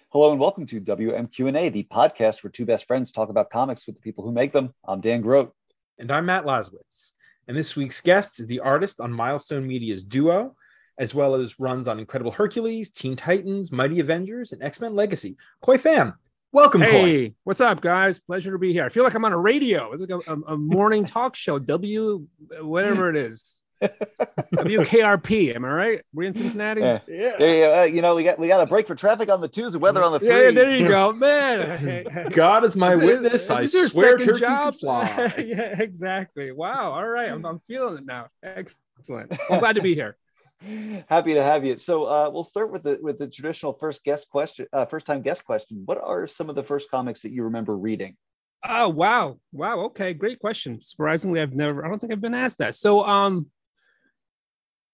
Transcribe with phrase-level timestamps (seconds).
[0.08, 3.94] Hello and welcome to WMQ&A, the podcast where two best friends talk about comics with
[3.94, 4.74] the people who make them.
[4.84, 5.54] I'm Dan Grote.
[6.00, 7.12] And I'm Matt Laswitz.
[7.46, 10.56] And this week's guest is the artist on Milestone Media's Duo,
[10.98, 15.36] as well as runs on Incredible Hercules, Teen Titans, Mighty Avengers, and X Men Legacy.
[15.62, 16.14] Koi Pham,
[16.50, 17.34] welcome, Hey, Koi.
[17.44, 18.18] what's up, guys?
[18.18, 18.84] Pleasure to be here.
[18.84, 19.92] I feel like I'm on a radio.
[19.92, 21.60] It's like a, a, a morning talk show.
[21.60, 22.26] W,
[22.60, 23.62] whatever it is.
[23.82, 25.54] WKRP.
[25.54, 26.02] Am I right?
[26.12, 26.80] We're in Cincinnati.
[26.80, 27.00] Yeah.
[27.08, 27.36] Yeah.
[27.38, 29.48] Yeah, yeah, uh, you know, we got we got a break for traffic on the
[29.48, 30.30] twos and weather on the threes.
[30.30, 31.78] Yeah, yeah, there you go, man.
[31.80, 32.24] Hey, hey.
[32.30, 33.34] God is my Is witness.
[33.44, 34.58] is I swear turkeys job?
[34.58, 35.34] can fly.
[35.38, 36.52] yeah, exactly.
[36.52, 36.92] Wow.
[36.92, 37.30] All right.
[37.30, 38.28] I'm, I'm feeling it now.
[38.42, 39.32] Excellent.
[39.50, 40.16] I'm glad to be here.
[41.08, 41.76] Happy to have you.
[41.76, 45.22] So uh, we'll start with the with the traditional first guest question, uh, first time
[45.22, 45.82] guest question.
[45.86, 48.16] What are some of the first comics that you remember reading?
[48.62, 49.80] Oh wow, wow.
[49.86, 50.80] Okay, great question.
[50.80, 51.84] Surprisingly, I've never.
[51.84, 52.74] I don't think I've been asked that.
[52.74, 53.46] So, um,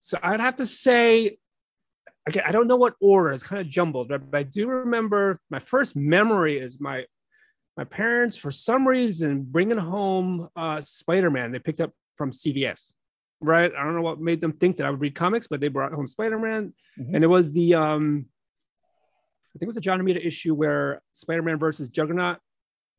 [0.06, 1.38] so I'd have to say,
[2.28, 3.32] again, I don't know what order.
[3.32, 7.06] It's kind of jumbled, but I do remember my first memory is my
[7.76, 11.50] my parents for some reason bringing home uh, Spider Man.
[11.50, 12.92] They picked up from CVS.
[13.40, 13.70] Right.
[13.76, 15.92] I don't know what made them think that I would read comics, but they brought
[15.92, 17.14] home Spider Man, Mhm.
[17.14, 18.26] and it was the um,
[19.54, 22.38] I think it was a John Romita issue where Spider Man versus Juggernaut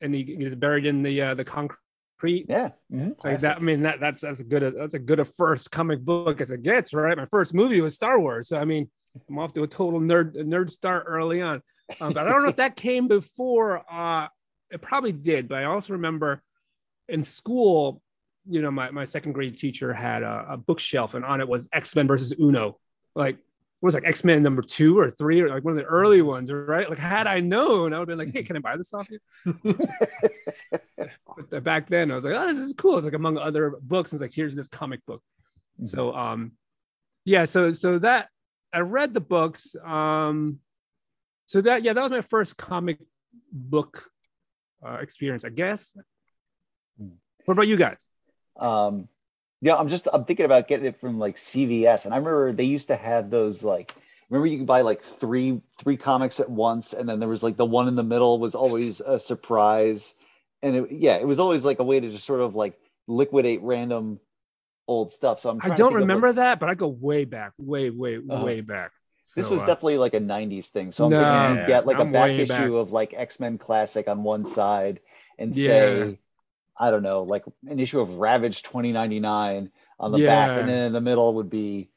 [0.01, 1.79] and he gets buried in the uh, the concrete
[2.17, 3.15] Pre, yeah, mhm.
[3.23, 3.57] like that.
[3.57, 6.41] I mean, that that's that's a good a, that's a good a first comic book
[6.41, 7.15] as it gets, right?
[7.15, 8.89] My first movie was Star Wars, so I mean,
[9.29, 11.61] I'm off to a total nerd nerd start early on.
[12.01, 13.83] Um, but I don't know if that came before.
[13.91, 14.27] Uh,
[14.71, 16.41] it probably did, but I also remember
[17.07, 18.01] in school,
[18.49, 21.69] you know, my my second grade teacher had a, a bookshelf, and on it was
[21.71, 22.79] X Men versus Uno,
[23.15, 23.37] like.
[23.79, 26.23] It was like X Men number two or three, or like one of the early
[26.23, 26.89] ones, right?
[26.89, 29.07] Like, had I known, I would have been like, "Hey, can I buy this off
[29.09, 29.19] you?"
[31.49, 32.97] but back then I was like, oh, this is cool.
[32.97, 35.21] It's like among other books, it's like here's this comic book.
[35.83, 36.53] So um
[37.25, 38.29] yeah, so so that
[38.73, 39.75] I read the books.
[39.85, 40.59] Um
[41.45, 42.99] so that yeah, that was my first comic
[43.51, 44.09] book
[44.85, 45.95] uh, experience, I guess.
[47.45, 48.05] What about you guys?
[48.59, 49.07] Um,
[49.61, 52.63] yeah, I'm just I'm thinking about getting it from like CVS, and I remember they
[52.65, 53.95] used to have those like.
[54.29, 57.55] Remember, you could buy like three three comics at once, and then there was like
[57.55, 60.15] the one in the middle was always a surprise,
[60.61, 63.61] and it, yeah, it was always like a way to just sort of like liquidate
[63.63, 64.19] random
[64.87, 65.39] old stuff.
[65.39, 65.61] So I'm.
[65.61, 68.43] I don't of, like- remember that, but I go way back, way, way, Uh-huh.
[68.43, 68.91] way back.
[69.35, 70.91] this was uh, definitely like a '90s thing.
[70.91, 72.71] So I'm No, thinking you get like I'm a back issue back.
[72.81, 74.99] of like X Men Classic on one side,
[75.37, 75.65] and Yeah.
[75.65, 76.19] say,
[76.79, 80.93] I don't know, like an issue of Ravage 2099 on the back, and then in
[80.93, 81.89] the middle would be,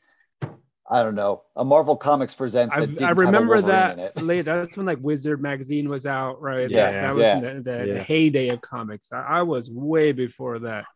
[0.88, 2.74] I don't know, a Marvel Comics presents.
[2.74, 4.22] That I, I remember that in it.
[4.22, 4.44] late.
[4.46, 6.68] That's when like Wizard magazine was out, right?
[6.70, 7.94] Yeah, that, that was yeah, in the, the, yeah.
[7.94, 9.12] the heyday of comics.
[9.12, 10.86] I, I was way before that.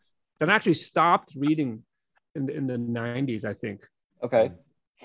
[0.41, 1.83] Then I actually stopped reading
[2.35, 3.87] in the, in the 90s, I think.
[4.23, 4.51] Okay,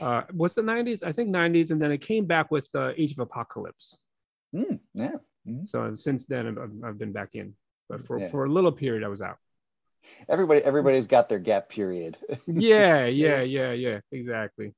[0.02, 1.04] Uh, was the 90s?
[1.04, 4.02] I think 90s, and then it came back with uh, Age of Apocalypse.
[4.56, 5.12] Hmm, yeah.
[5.66, 7.54] So since then, I've, I've been back in,
[7.90, 8.30] but for, Yeah.
[8.30, 9.38] for a little period, I was out.
[10.28, 12.18] Everybody, everybody's got their gap period.
[12.48, 14.74] Yeah, yeah, yeah, yeah, exactly.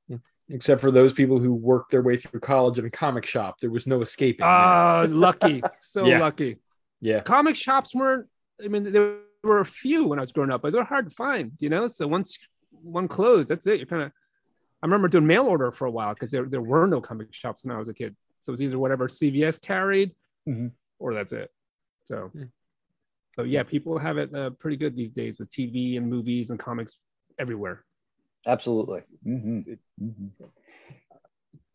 [0.48, 3.70] Except for those people who worked their way through college in a comic shop, there
[3.70, 4.44] was no escaping.
[4.44, 6.18] Ah, lucky, so Yeah.
[6.18, 6.56] lucky.
[7.00, 7.20] yeah.
[7.20, 8.26] comic shops weren't
[8.64, 11.14] i mean there were a few when i was growing up but they're hard to
[11.16, 12.38] find you know so once
[12.70, 14.12] one closed that's it You're kind of
[14.82, 17.64] i remember doing mail order for a while because there, there were no comic shops
[17.64, 20.14] when i was a kid so it was either whatever cvs carried
[20.48, 20.70] Mhm.
[21.00, 21.50] or that's it
[22.06, 22.44] so Yeah.
[23.34, 26.58] So yeah people have it uh, pretty good these days with tv and movies and
[26.58, 26.98] comics
[27.38, 27.84] everywhere
[28.46, 29.02] Absolutely.
[29.24, 29.78] Mhm.
[30.00, 30.30] Mhm.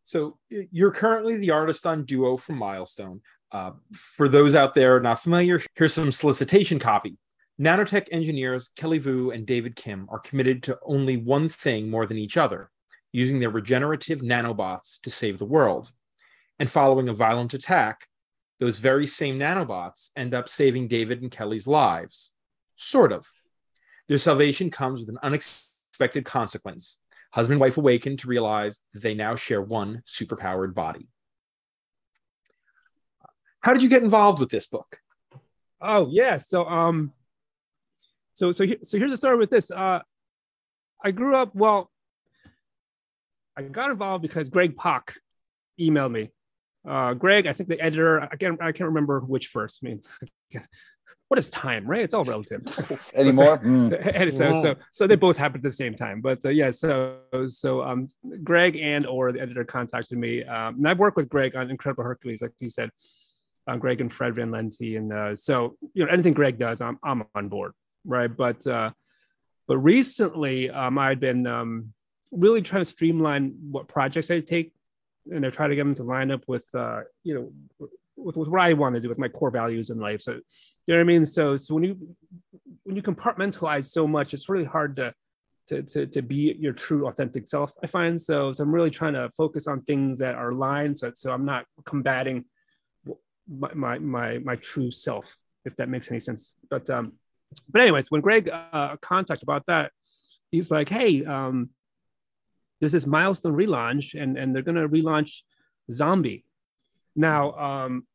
[0.06, 3.22] So you're currently the artist on Duo from Milestone.
[3.51, 7.17] Uh, for those out there not familiar, here's some solicitation copy.
[7.59, 12.17] Nanotech engineers Kelly Vu and David Kim are committed to only one thing more than
[12.17, 12.69] each other,
[13.12, 15.91] using their regenerative nanobots to save the world.
[16.59, 18.07] And following a violent attack,
[18.59, 22.31] those very same nanobots end up saving David and Kelly's lives.
[22.75, 23.28] Sort of.
[24.07, 27.00] Their salvation comes with an unexpected consequence
[27.31, 31.08] husband and wife awaken to realize that they now share one superpowered body.
[33.61, 34.99] How did you get involved with this book?
[35.82, 36.37] Oh yeah.
[36.37, 37.14] So um,
[38.34, 39.70] so so he- so here's the story with this.
[39.72, 39.99] Uh,
[41.03, 41.91] I grew up well.
[43.55, 45.16] I got involved because Greg Pak
[45.79, 46.32] emailed me.
[46.87, 48.22] Uh, Greg, I think the editor.
[48.22, 49.79] I can't I can't remember which first.
[49.84, 50.01] I mean,
[51.28, 52.01] what is time, right?
[52.01, 52.61] It's all relative.
[53.13, 53.57] Anymore?
[53.67, 54.16] Mm.
[54.16, 56.22] and so, so, so they both happened at the same time.
[56.22, 57.17] But uh, yeah, so,
[57.47, 58.07] so um,
[58.43, 62.03] Greg and or the editor contacted me, um, and I've worked with Greg on Incredible
[62.03, 62.91] Hercules, like you said,
[63.67, 66.97] uh, Greg and Fred Van Lente, and uh, so you know anything Greg does, I'm
[67.03, 67.73] I'm on board,
[68.05, 68.28] right?
[68.28, 68.91] But uh,
[69.67, 71.93] but recently, um, I'd been um,
[72.31, 74.72] really trying to streamline what projects I take,
[75.32, 77.52] and I try to get them to line up with uh, you know
[78.16, 80.22] with, with what I want to do with my core values in life.
[80.22, 80.41] So you
[80.88, 81.26] know what I mean.
[81.26, 82.16] So so when you
[82.84, 85.14] when you compartmentalize so much, it's really hard to
[85.68, 89.14] to, to, to be your true authentic self i find so, so i'm really trying
[89.14, 92.46] to focus on things that are aligned so, so i'm not combating
[93.50, 97.14] my, my my my true self if that makes any sense but um
[97.70, 99.91] but anyways when greg uh contacted about that
[100.52, 101.70] he's like hey um
[102.79, 105.41] there's this milestone relaunch and and they're gonna relaunch
[105.91, 106.44] Xombi.
[107.16, 108.08] Now um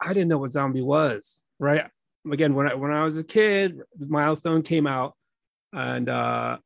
[0.00, 1.86] i didn't know what Xombi was right?
[2.30, 5.14] Again when i when i was a kid milestone came out
[5.72, 6.58] and uh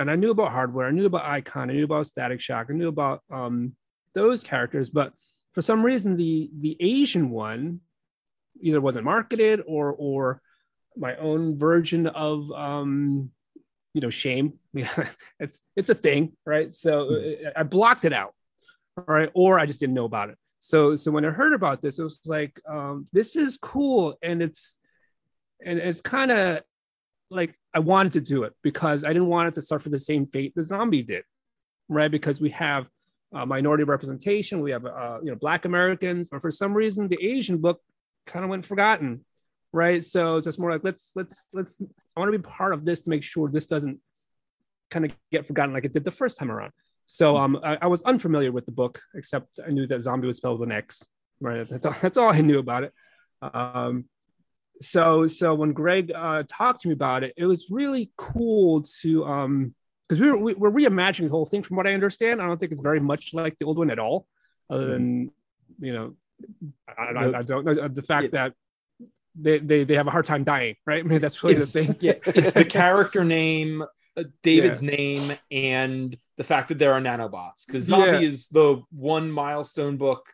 [0.00, 2.72] and I knew about hardware, I knew about Icon, I knew about Static Shock, I
[2.72, 3.76] knew about um,
[4.14, 5.12] those characters, but
[5.52, 7.80] for some reason the the Asian one
[8.60, 10.40] either wasn't marketed or or
[10.96, 13.30] my own version of um,
[13.94, 14.54] you know shame.
[15.40, 16.72] it's it's a thing, right?
[16.72, 17.48] So mm-hmm.
[17.56, 18.34] I blocked it out,
[18.96, 19.30] right?
[19.34, 20.38] Or I just didn't know about it.
[20.60, 24.42] So so when I heard about this, it was like um, this is cool, and
[24.42, 24.76] it's
[25.64, 26.60] and it's kind of
[27.30, 30.26] like I wanted to do it because I didn't want it to suffer the same
[30.26, 31.24] fate the Xombi did,
[31.88, 32.10] right?
[32.10, 32.86] Because we have
[33.34, 37.22] uh, minority representation, we have uh, you know Black Americans, but for some reason the
[37.24, 37.80] Asian book
[38.26, 39.24] kind of went forgotten,
[39.72, 40.02] right?
[40.02, 41.76] So so it's more like let's let's let's
[42.16, 44.00] I want to be part of this to make sure this doesn't
[44.90, 46.72] kind of get forgotten like it did the first time around.
[47.06, 50.36] So um, I, I was unfamiliar with the book, except I knew that Xombi was
[50.36, 51.04] spelled with an X,
[51.40, 51.68] right?
[51.68, 52.92] That's all, that's all I knew about it.
[53.42, 54.04] Um,
[54.80, 59.24] so so when Greg uh, talked to me about it, it was really cool to
[59.24, 59.74] um
[60.08, 61.62] because we were we, we're reimagining the whole thing.
[61.62, 63.98] From what I understand, I don't think it's very much like the old one at
[63.98, 64.26] all.
[64.68, 65.32] Other than
[65.80, 66.14] you know,
[66.88, 68.48] I, I, I don't know uh, the fact yeah.
[68.48, 68.54] that
[69.40, 71.00] they, they they have a hard time dying, right?
[71.04, 71.96] I mean, that's really it's, the thing.
[72.00, 73.82] Yeah, it's the character name,
[74.16, 74.90] uh, David's yeah.
[74.96, 77.66] name, and the fact that there are nanobots.
[77.66, 78.28] Because Xombi yeah.
[78.28, 80.26] is the one milestone book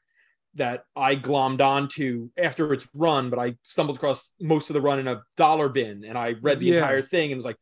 [0.56, 4.98] that I glommed onto after its run, but I stumbled across most of the run
[4.98, 6.76] in a dollar bin and I read the yeah.
[6.76, 7.58] entire thing and was like,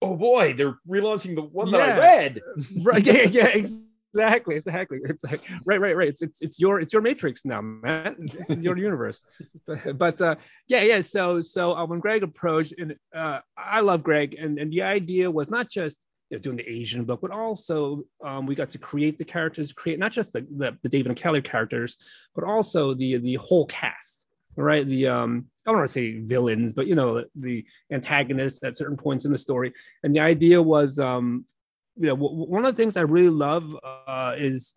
[0.00, 2.40] oh boy, they're relaunching the one that I read.
[2.82, 3.04] right.
[3.06, 3.89] Yeah, yeah, exactly.
[4.14, 4.56] Exactly.
[4.56, 6.08] Exactly it's like right, right, right.
[6.08, 8.16] It's it's it's your it's your matrix now, man.
[8.48, 9.22] It's your universe.
[9.66, 10.36] But, but uh
[10.66, 11.00] yeah, yeah.
[11.00, 15.30] So so uh, when Greg approached and uh I love Greg and and the idea
[15.30, 15.98] was not just
[16.30, 19.72] you know, doing the Asian book, but also um, we got to create the characters,
[19.72, 21.96] create not just the, the, the, David and Kelly characters,
[22.36, 24.26] but also the the whole cast,
[24.56, 24.86] right?
[24.86, 28.96] The um, I don't want to say villains, but you know the antagonists at certain
[28.96, 29.72] points in the story.
[30.04, 31.44] And the idea was, um,
[32.00, 34.74] you know, w- one of the things I really love uh, is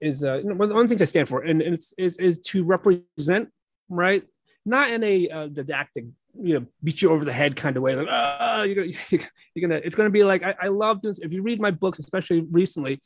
[0.00, 3.48] is uh, one of the things I stand for, and, it's is, is to represent,
[3.88, 4.22] right?
[4.64, 6.04] Not in a uh, didactic
[6.40, 8.92] you know beat you over the head kind of way like ah you're gonna
[9.54, 11.98] you're gonna it's gonna be like I, I love this if you read my books
[11.98, 13.00] especially recently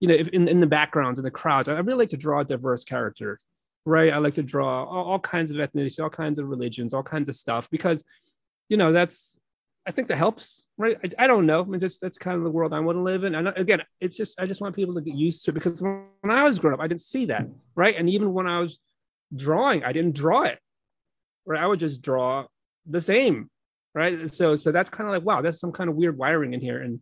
[0.00, 2.42] you know if in, in the backgrounds and the crowds I really like to draw
[2.42, 3.38] diverse characters
[3.84, 7.04] right I like to draw all, all kinds of ethnicity all kinds of religions all
[7.04, 8.02] kinds of stuff because
[8.68, 9.38] you know that's
[9.86, 10.96] I think that helps, right?
[11.04, 11.60] I, I don't know.
[11.60, 13.36] I mean, that's that's kind of the world I want to live in.
[13.36, 16.06] And again, it's just I just want people to get used to it because when,
[16.28, 17.46] I was growing up, I didn't see that,
[17.76, 17.94] right?
[17.96, 18.78] And even when I was
[19.34, 20.58] drawing, I didn't draw it,
[21.44, 21.62] right?
[21.62, 22.46] I would just draw
[22.84, 23.48] the same,
[23.94, 24.34] right?
[24.34, 26.82] So so that's kind of like wow, that's some kind of weird wiring in here,
[26.82, 27.00] and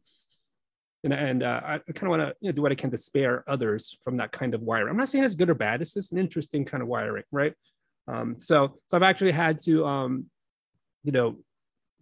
[1.04, 2.98] and and uh, I kind of want to you know, do what I can to
[2.98, 4.90] spare others from that kind of wiring.
[4.90, 5.80] I'm not saying it's good or bad.
[5.80, 7.54] It's just an interesting kind of wiring, right?
[8.08, 10.26] Um, so so I've actually had to um,
[11.02, 11.38] you know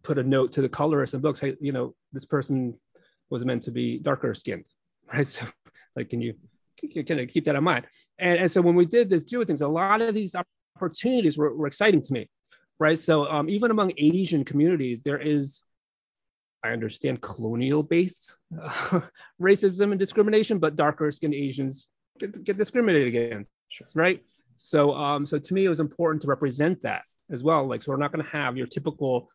[0.02, 1.40] put a note to the colorist and books.
[1.40, 2.74] Hey, you know this person
[3.30, 4.64] was meant to be darker skinned,
[5.12, 5.26] right?
[5.26, 5.46] So
[5.96, 6.34] like, can you
[6.78, 7.86] can you keep that in mind?
[8.18, 10.34] And, and so when we did this duo things, a lot of these
[10.76, 12.28] opportunities were, were exciting to me
[12.82, 12.98] right?
[12.98, 15.62] So um, even among Asian communities, there is,
[16.64, 19.00] I understand, colonial-based uh,
[19.40, 21.86] racism and discrimination, but darker-skinned Asians
[22.18, 23.86] get, get discriminated against, sure.
[23.94, 24.20] right?
[24.56, 27.68] So, um, so to me, it was important to represent that as well.
[27.68, 29.28] Like, so we're not going to have your typical,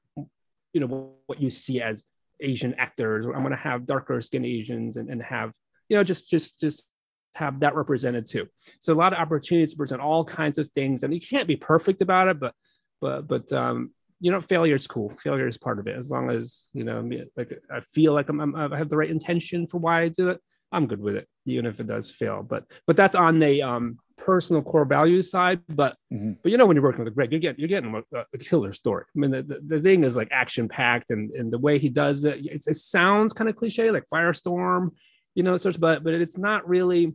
[0.78, 2.06] you know, what you see as
[2.40, 3.26] Asian actors.
[3.26, 5.52] I'm going to have darker-skinned Asians and, and have,
[5.90, 6.88] you know, just just just
[7.34, 8.46] have that represented too.
[8.80, 11.56] So a lot of opportunities to present all kinds of things, and you can't be
[11.56, 12.54] perfect about it, but
[13.02, 16.30] but but um you know failure is cool failure is part of it as long
[16.30, 19.78] as you know like i feel like I'm, I'm, i have the right intention for
[19.78, 22.98] why i do it i'm good with it even if it does fail but but
[22.98, 26.34] that's on the um personal core values side but mm-hmm.
[26.42, 28.74] but you know when you're working with greg you're getting you're getting a, a killer
[28.74, 31.78] story i mean the, the, the, thing is like action packed and and the way
[31.78, 34.90] he does it it sounds kind of cliche like firestorm
[35.36, 37.14] you know such but but it's not really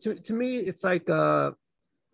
[0.00, 1.52] to, to me it's like uh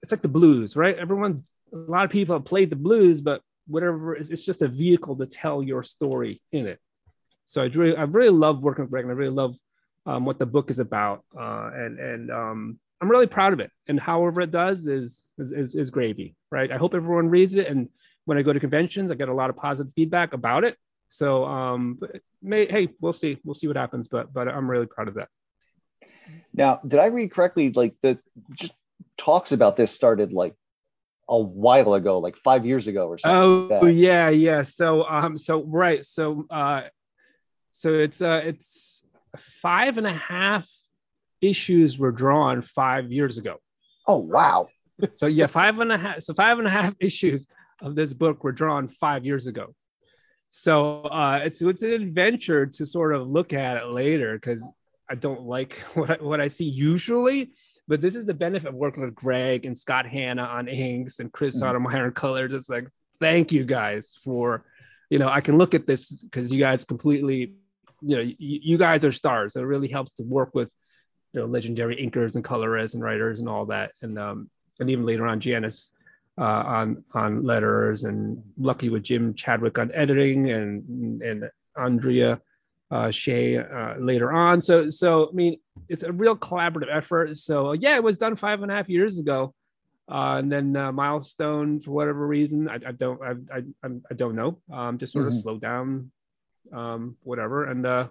[0.03, 1.43] it's like the blues right everyone
[1.75, 5.17] a lot of people have played the blues, but whatever, it's, it's just a vehicle
[5.17, 6.79] to tell your story in it.
[7.47, 9.57] So I really, I really love working with Greg, and I really love
[10.07, 13.71] um, what the book is about, uh, and and um, I'm really proud of it.
[13.87, 16.71] And however it does is, is is is gravy, right?
[16.71, 17.89] I hope everyone reads it, and
[18.25, 20.77] when I go to conventions, I get a lot of positive feedback about it.
[21.09, 22.01] So um,
[22.43, 25.29] may, hey, we'll see, we'll see what happens, but but I'm really proud of that.
[26.53, 27.71] Now, did I read correctly?
[27.71, 28.19] Like the
[28.53, 28.73] just
[29.17, 30.55] talks about this started like
[31.29, 33.79] a while ago, like five years ago or something.
[33.81, 34.63] Oh like yeah, yeah.
[34.63, 36.83] So um, so right, so uh,
[37.71, 39.04] so it's uh, it's
[39.37, 40.69] five and a half
[41.41, 43.57] issues were drawn five years ago.
[44.07, 44.69] Oh wow.
[45.15, 46.23] so yeah, five and a half.
[46.23, 47.47] So five and a half issues
[47.81, 49.75] of this book were drawn five years ago.
[50.51, 54.67] So uh, it's it's an adventure to sort of look at it later because
[55.11, 57.51] I don't like what I, what I see usually.
[57.87, 61.31] But this is the benefit of working with Greg and Scott Hanna on inks and
[61.31, 61.67] Chris mm-hmm.
[61.67, 62.55] Sotomayor on colors.
[62.55, 62.89] It's like
[63.21, 64.65] thank you guys for,
[65.11, 67.55] you know, I can look at this because you guys completely,
[68.05, 69.53] you know, you, you guys are stars.
[69.53, 70.73] So it really helps to work with,
[71.33, 73.93] you know, legendary inkers and colorists and writers and all that.
[74.03, 75.91] And um, and even later on, Janice
[76.39, 82.41] uh, on on letters and lucky with Jim Chadwick on editing and and Andrea
[82.91, 84.61] uh, Shea uh, later on.
[84.61, 85.59] So, so I mean,
[85.89, 87.37] it's a real collaborative effort.
[87.37, 89.55] So, yeah, it was done five and a half years ago,
[90.09, 94.37] uh, and then uh, milestone for whatever reason, I, I don't, I, I, I, don't
[94.37, 94.59] know.
[94.73, 95.37] Um, just sort mm-hmm.
[95.37, 96.11] of slowed down,
[96.73, 97.65] um, whatever.
[97.65, 98.09] And uh,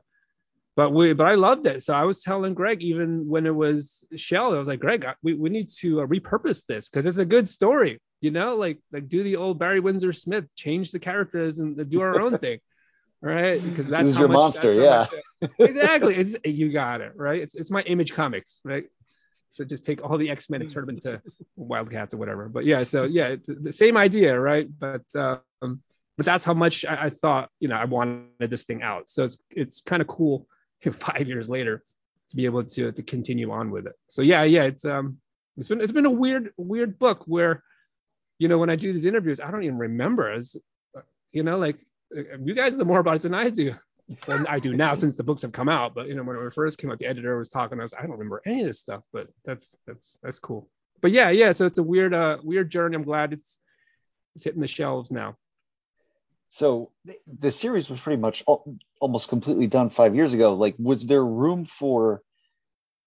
[0.75, 1.83] but we, but I loved it.
[1.83, 5.33] So I was telling Greg even when it was Shell, I was like, Greg, we,
[5.33, 8.00] we need to uh, repurpose this because it's a good story.
[8.22, 12.01] You know, like like do the old Barry Windsor Smith, change the characters and do
[12.01, 12.60] our own thing
[13.24, 13.63] right?
[13.63, 15.07] Because that's this your much, monster, yeah.
[15.41, 16.15] Much, exactly.
[16.15, 17.41] It's, you got it, right?
[17.41, 18.86] It's it's my image comics, right?
[19.51, 21.22] So just take all the X Men and turn them into
[21.55, 22.50] Wildcats or whatever.
[22.50, 24.67] But yeah, so yeah, the same idea, right?
[24.77, 25.81] But um,
[26.17, 29.10] but that's how much I, I, thought, you know, I wanted this thing out.
[29.10, 30.48] So it's it's kind of cool
[30.91, 31.84] five years later
[32.29, 33.96] to be able to to continue on with it.
[34.10, 35.17] So yeah, yeah, it's um
[35.58, 37.63] it's been it's been a weird weird book where,
[38.39, 40.55] you know, when I do these interviews, I don't even remember as
[41.32, 41.77] you know, like
[42.12, 43.75] you guys know more about it than I do.
[44.27, 45.96] Than I do now since the books have come out.
[45.96, 47.79] But you know, when it first came out, the editor was talking.
[47.79, 50.70] I was, I don't remember any of this stuff, but that's that's that's cool.
[51.01, 51.53] But yeah, yeah.
[51.53, 52.96] So it's a weird, uh, weird journey.
[52.96, 53.58] I'm glad it's
[54.36, 55.38] it's hitting the shelves now.
[56.53, 56.91] So
[57.25, 58.43] the series was pretty much
[59.01, 60.53] almost completely done five years ago.
[60.53, 62.22] Like, was there room for?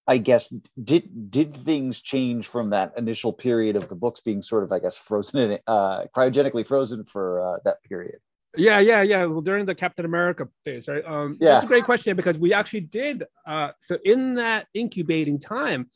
[0.09, 4.65] I guess did did things change from that initial period of the books being sort
[4.65, 8.19] of, I guess, frozen in uh, cryogenically frozen for uh, that period?
[8.57, 9.25] Yeah, yeah, yeah.
[9.27, 11.05] Well, during the Captain America phase, right?
[11.05, 11.51] Um, yeah.
[11.51, 13.27] That's a great question because we actually did.
[13.47, 15.89] Uh, so in that incubating time,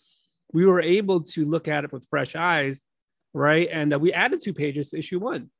[0.52, 2.82] we were able to look at it with fresh eyes,
[3.34, 3.68] right?
[3.72, 5.50] And uh, we added two pages to issue one.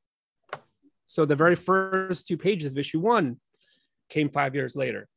[1.11, 3.39] So the very first two pages of issue one
[4.09, 5.09] came five years later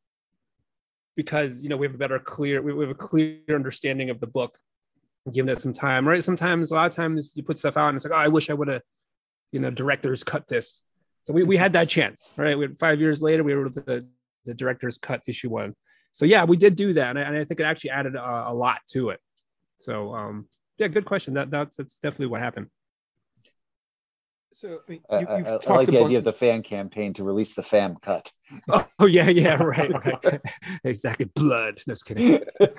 [1.15, 4.27] because you know we have a better clear we have a clear understanding of the
[4.27, 4.57] book
[5.31, 7.95] giving it some time right sometimes a lot of times you put stuff out and
[7.95, 8.81] it's like oh i wish i would have
[9.51, 10.81] you know directors cut this
[11.25, 12.57] so we, we had that chance, right?
[12.57, 14.05] We had five years later, we were the,
[14.45, 15.73] the director's cut issue one.
[16.11, 18.45] So yeah, we did do that, and I, and I think it actually added a,
[18.49, 19.19] a, lot to it.
[19.79, 20.47] So um,
[20.77, 21.33] yeah, good question.
[21.33, 22.67] That that's that's definitely what happened.
[24.53, 26.31] So I, mean, uh, you, uh, uh, I, I, I like the idea of the
[26.31, 28.31] fan campaign to release the fam cut.
[28.99, 30.41] Oh yeah, yeah, right, right.
[30.83, 31.25] exactly.
[31.25, 31.81] Blood.
[31.87, 32.43] Just kidding.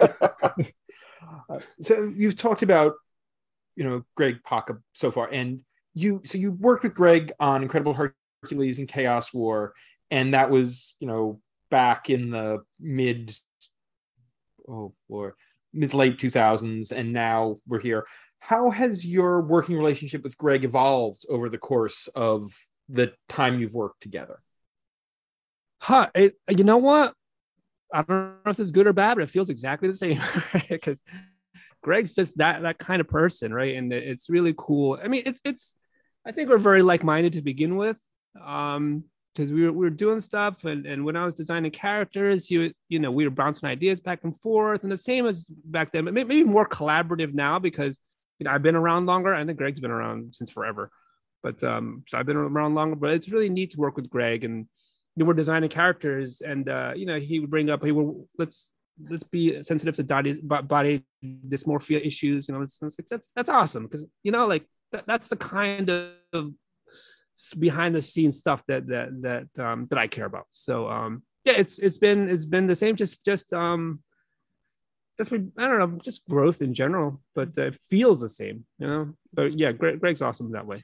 [1.80, 2.92] so you've talked about,
[3.74, 5.60] you know, Greg Pak so far, and
[5.92, 9.74] you so you worked with Greg on Incredible Hercules and Chaos War,
[10.12, 11.40] and that was you know
[11.70, 13.36] back in the mid
[14.68, 15.34] oh or
[15.72, 18.06] mid late 2000s, and now we're here.
[18.46, 22.54] How has your working relationship with Greg evolved over the course of
[22.90, 24.42] the time you've worked together?
[25.78, 26.10] Huh?
[26.14, 27.14] It, you know what?
[27.90, 28.08] I don't
[28.44, 30.20] know if it's good or bad, but it feels exactly the same
[30.68, 31.02] because
[31.82, 33.76] Greg's just that that kind of person, right?
[33.76, 34.98] And it's really cool.
[35.02, 35.74] I mean, it's it's.
[36.26, 37.96] I think we're very like minded to begin with,
[38.44, 42.50] um because we were, we were doing stuff and, and when I was designing characters,
[42.50, 45.92] you you know, we were bouncing ideas back and forth and the same as back
[45.92, 47.98] then, but maybe more collaborative now because
[48.38, 49.34] you know I've been around longer.
[49.34, 50.90] I think Greg's been around since forever.
[51.42, 54.44] But um so I've been around longer, but it's really neat to work with Greg
[54.44, 54.66] and
[55.16, 58.26] you know, we're designing characters and uh, you know, he would bring up, hey, well,
[58.38, 58.70] let's
[59.10, 62.48] let's be sensitive to body body dysmorphia issues.
[62.48, 66.52] You know, that's that's awesome because you know, like that, that's the kind of
[67.58, 70.46] behind the scenes stuff that that that um, that I care about.
[70.50, 72.96] So um, yeah, it's it's been it's been the same.
[72.96, 74.00] Just just um,
[75.18, 75.36] just I
[75.68, 79.14] don't know, just growth in general, but it feels the same, you know.
[79.32, 80.82] But yeah, Greg, Greg's awesome that way.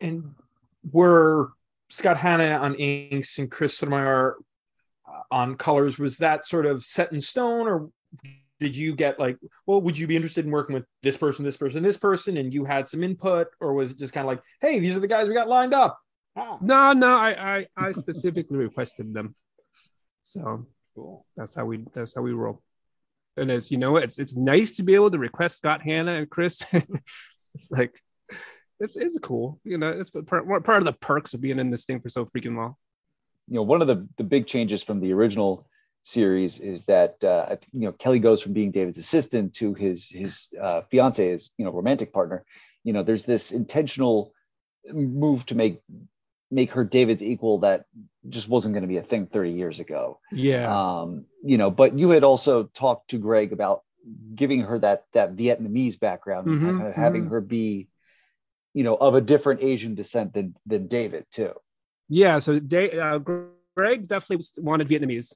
[0.00, 0.34] And
[0.90, 1.48] we're
[1.90, 4.36] Scott Hanna on inks and Chris Sotomayor
[5.08, 7.90] uh, on colors was that sort of set in stone or
[8.60, 11.56] did you get like well would you be interested in working with this person this
[11.56, 14.42] person this person and you had some input or was it just kind of like
[14.60, 15.98] hey these are the guys we got lined up
[16.36, 16.58] ah.
[16.60, 19.34] no no I, I i specifically requested them
[20.24, 22.62] so cool that's how we that's how we roll
[23.38, 26.30] and it's you know it's it's nice to be able to request scott hanna and
[26.30, 26.62] chris.
[27.54, 28.00] It's like
[28.78, 31.86] it's it's cool you know it's part, part of the perks of being in this
[31.86, 32.76] thing for so freaking long.
[33.48, 35.66] You know one of the the big changes from the original
[36.08, 40.48] series is that uh, you know Kelly goes from being David's assistant to his his
[40.60, 42.44] uh, his you know romantic partner.
[42.84, 44.32] You know, there's this intentional
[44.90, 45.80] move to make
[46.50, 47.84] make her David's equal that
[48.28, 50.20] just wasn't going to be a thing 30 years ago.
[50.32, 51.00] Yeah.
[51.00, 53.82] Um, you know, but you had also talked to Greg about
[54.34, 57.32] giving her that that Vietnamese background mm-hmm, and having mm-hmm.
[57.32, 57.88] her be,
[58.74, 61.52] you know, of a different Asian descent than than David too.
[62.08, 62.38] Yeah.
[62.38, 63.18] So Dave, uh,
[63.76, 65.34] Greg definitely wanted Vietnamese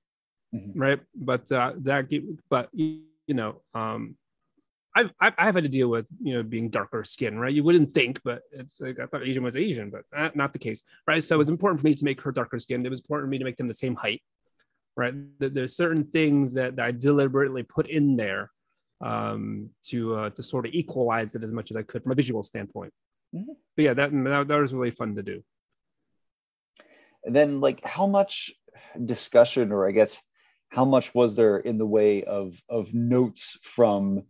[0.55, 0.79] mm-hmm.
[0.79, 1.01] right?
[1.15, 2.09] But uh, that,
[2.49, 4.17] but you know, um,
[4.95, 7.53] I've, I've had to deal with you know being darker skin, right?
[7.53, 10.59] You wouldn't think, but it's like I thought Asian was Asian, but not, not the
[10.59, 11.23] case, right?
[11.25, 12.85] So it was important for me to make her darker skinned.
[12.87, 14.23] It was important for me to make them the same height,
[14.97, 15.15] right?
[15.39, 18.51] There's certain things that, that I deliberately put in there
[19.01, 22.15] um, to uh, to sort of equalize it as much as I could from a
[22.15, 22.93] visual standpoint.
[23.35, 23.53] Mm-hmm.
[23.77, 25.43] But yeah, that, that that was really fun to do.
[27.25, 28.53] And then, like, how much
[29.05, 30.21] discussion, or I guess
[30.69, 34.25] how much was there in the way of of notes from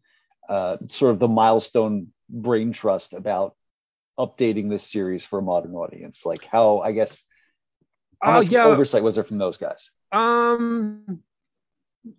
[0.52, 3.54] uh, sort of the milestone brain trust about
[4.18, 6.26] updating this series for a modern audience?
[6.26, 7.24] Like how i guess
[8.22, 8.64] how uh, much yeah.
[8.64, 9.90] oversight was there from those guys?
[10.12, 11.22] Um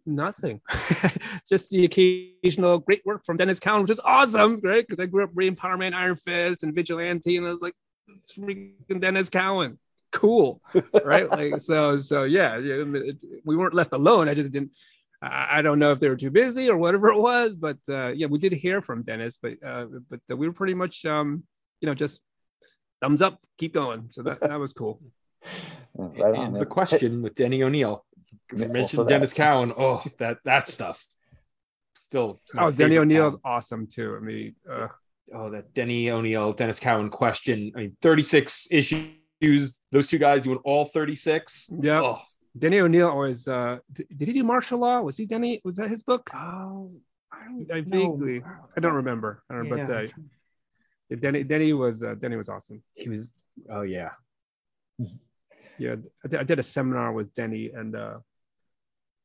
[0.05, 0.61] nothing.
[1.49, 5.23] Just the occasional great work from Denys Cowan which is awesome right because i grew
[5.25, 7.75] up reading power man iron fist and vigilante and i was like
[8.07, 9.79] it's freaking Denys Cowan.
[10.11, 10.61] Cool
[11.05, 11.29] right?
[11.29, 14.29] Like so so yeah, yeah it, we weren't left alone.
[14.29, 14.71] I just didn't
[15.23, 18.09] I, I don't know if they were too busy or whatever it was but uh,
[18.09, 21.43] yeah we did hear from Denys, but uh, but we were pretty much um
[21.81, 22.19] you know just
[23.01, 24.09] thumbs up keep going.
[24.11, 25.01] So that that was cool.
[25.95, 28.03] Right on, the question with denny O'Neil,
[28.51, 29.73] you mentioned denys cowan.
[29.77, 31.05] Oh that that stuff.
[31.95, 34.17] Still oh denny o'neil's awesome too.
[34.19, 34.87] I mean uh,
[35.35, 37.71] oh that denny O'Neil, Denys Cowan question.
[37.75, 39.13] I mean 36 issues
[39.91, 41.69] those two guys doing all 36.
[41.81, 42.01] Yeah.
[42.01, 42.21] Oh.
[42.57, 45.01] Denny O'Neil always uh did he do martial law?
[45.01, 45.61] Was he Denny?
[45.63, 46.29] Was that his book?
[46.33, 46.91] Oh,
[47.31, 48.45] I don't I vaguely know.
[48.77, 49.43] I don't remember.
[49.49, 49.85] I don't yeah.
[49.85, 52.83] but uh, Denny Denny was uh, Denny was awesome.
[52.93, 53.33] He was
[53.69, 54.11] oh yeah.
[55.79, 58.19] Yeah, I did, I did a seminar with Denny and uh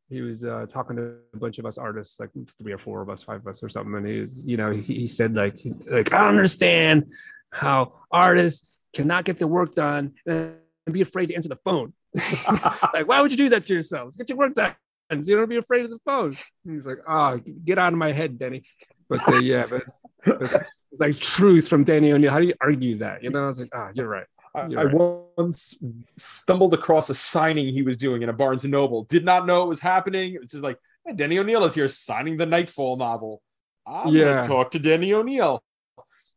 [0.09, 3.11] he was uh, talking to a bunch of us artists, like three or four of
[3.11, 3.95] us, five of us, or something.
[3.95, 7.13] And he was, you know, he, he said like, like I understand
[7.53, 10.55] how artists cannot get the work done and
[10.91, 11.93] be afraid to answer the phone.
[12.95, 14.17] like, why would you do that to yourself?
[14.17, 14.75] Get your work done.
[15.11, 16.37] You don't be afraid of the phone.
[16.65, 18.63] And he's like, oh, get out of my head, Denny.
[19.09, 19.83] But uh, yeah, but
[20.27, 22.31] it's, it's like truth from Danny O'Neil.
[22.31, 23.23] How do you argue that?
[23.23, 24.27] You know, I was like, ah, oh, you're right.
[24.69, 24.95] You're I, right.
[24.95, 25.75] I once
[26.19, 29.05] stumbled across a signing he was doing in a Barnes and Noble.
[29.05, 30.35] Did not know it was happening.
[30.35, 33.41] It was just like, hey, Denny O'Neil is here signing the Knightfall novel.
[33.87, 34.45] I'm yeah.
[34.45, 35.63] talk to Denny O'Neil.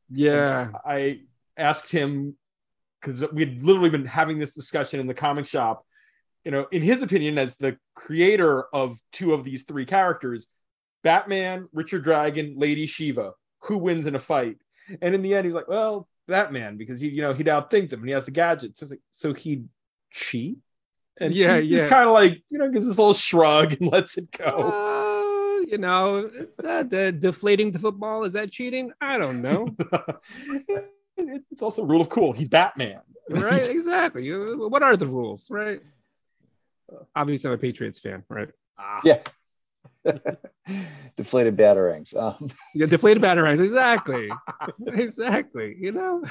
[0.10, 0.62] Yeah.
[0.62, 1.22] And I
[1.58, 2.36] asked him
[3.02, 5.86] because we had literally been having this discussion in the comic shop.
[6.46, 10.48] You know, in his opinion, as the creator of two of these three characters,
[11.04, 13.34] Batman, Richard Dragon, Lady Shiva,
[13.64, 14.58] who wins in a fight?
[15.02, 18.00] And in the end, he's like, well, Batman, because he, you know, he'd outthink him
[18.00, 18.80] and he has the gadgets.
[18.80, 19.68] So like, so he'd
[20.12, 20.58] cheat.
[21.20, 21.82] And yeah, he, yeah.
[21.82, 24.46] he's kind of like, you know, gives this little shrug and lets it go.
[24.46, 28.24] Uh, you know, it's uh, deflating the football.
[28.24, 28.92] Is that cheating?
[29.00, 29.68] I don't know.
[31.18, 32.32] it's also a rule of cool.
[32.32, 33.02] He's Batman.
[33.30, 34.30] right, exactly.
[34.32, 35.82] What are the rules, right?
[37.16, 38.50] Obviously, I'm a Patriots fan, right?
[38.78, 39.02] Ah.
[39.04, 39.20] Yeah.
[41.18, 42.16] deflated batarangs.
[42.16, 42.50] Um.
[42.76, 43.64] Yeah, deflated batarangs.
[43.64, 44.30] Exactly.
[44.88, 45.76] exactly.
[45.80, 46.24] You know.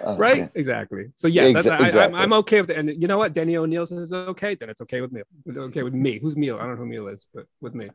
[0.00, 0.36] Oh, right?
[0.36, 0.50] Man.
[0.54, 1.06] Exactly.
[1.16, 2.18] So yes, Exa- I, exactly.
[2.18, 2.76] I, am okay with it.
[2.76, 3.32] And you know what?
[3.32, 4.54] Denny O'Neil says okay.
[4.54, 5.22] Then it's okay with me.
[5.48, 6.18] Okay with me.
[6.18, 6.56] Who's Meal?
[6.56, 7.90] I don't know who Meal is, but with me.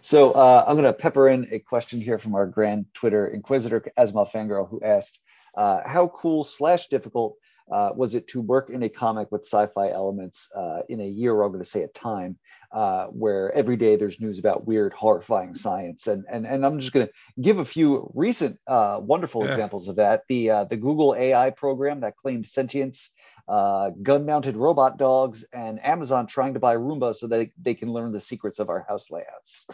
[0.00, 3.84] So uh, I'm going to pepper in a question here from our grand Twitter inquisitor,
[3.96, 5.20] Asma Fangirl, who asked,
[5.56, 7.36] uh, how cool slash difficult
[7.70, 11.32] uh, was it to work in a comic with sci-fi elements uh, in a year,
[11.32, 12.38] or I'm going to say a time,
[12.72, 16.92] uh, where every day there's news about weird, horrifying science, and and and I'm just
[16.92, 19.50] going to give a few recent uh, wonderful yeah.
[19.50, 20.24] examples of that.
[20.28, 23.12] The uh, the Google AI program that claimed sentience,
[23.48, 27.92] uh, gun-mounted robot dogs, and Amazon trying to buy Roomba so that they, they can
[27.92, 29.66] learn the secrets of our house layouts.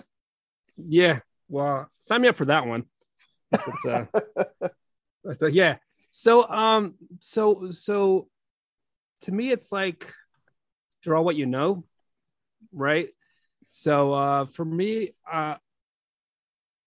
[0.76, 2.84] Yeah, well, sign me up for that one.
[3.50, 4.04] But, uh,
[5.24, 5.76] but, uh, yeah,
[6.10, 8.28] so um, so so
[9.22, 10.12] to me, it's like
[11.02, 11.84] draw what you know,
[12.72, 13.08] right?
[13.70, 15.54] So uh, for me, uh,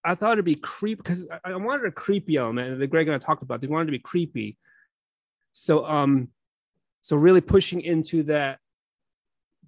[0.04, 2.80] I thought it'd be creepy because I, I wanted a creepy element.
[2.80, 3.62] The Greg and I talked about.
[3.62, 4.58] They wanted to be creepy.
[5.54, 6.30] So um,
[7.02, 8.60] so really pushing into that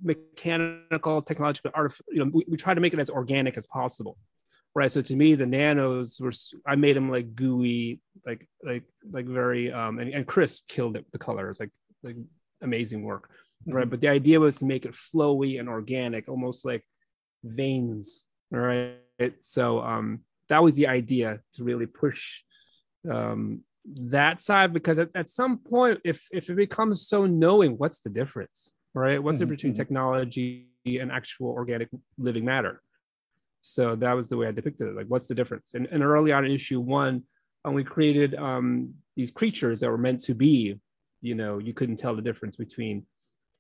[0.04, 1.98] mechanical, technological, art.
[2.10, 4.18] You know, we, we try to make it as organic as possible,
[4.76, 4.92] right?
[4.92, 6.34] So to me, the nanos were.
[6.68, 9.72] I made them like gooey, like like like very.
[9.72, 11.06] Um, and, and Chris killed it.
[11.12, 11.72] The colors, like
[12.04, 12.18] like
[12.62, 13.30] amazing work,
[13.66, 13.82] right?
[13.82, 13.90] Mm-hmm.
[13.90, 16.84] But the idea was to make it flowy and organic, almost like
[17.44, 18.98] veins, right?
[19.42, 22.42] So um, that was the idea to really push
[23.10, 28.02] um, that side because at, at some point, if if it becomes so knowing, what's
[28.02, 29.22] the difference, right?
[29.24, 29.50] What's mm-hmm.
[29.50, 32.82] the between technology and actual organic living matter?
[33.68, 34.96] So that was the way I depicted it.
[34.96, 35.74] Like, what's the difference?
[35.74, 37.24] And, and early on in issue one,
[37.64, 40.76] when we created um, these creatures that were meant to be,
[41.22, 43.08] you know, you couldn't tell the difference between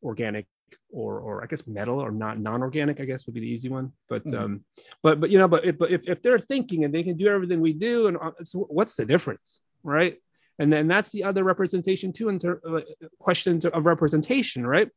[0.04, 0.46] organic
[0.92, 3.94] or or I guess metal or not non-organic, I guess would be the easy one.
[4.08, 4.44] But mm-hmm.
[4.44, 4.66] um,
[5.02, 7.28] but but you know, but if, but if if they're thinking and they can do
[7.28, 10.18] everything we do, and uh, so what's the difference, right?
[10.60, 12.82] And then that's the other representation too, in ter- uh,
[13.18, 14.90] questions of representation, right?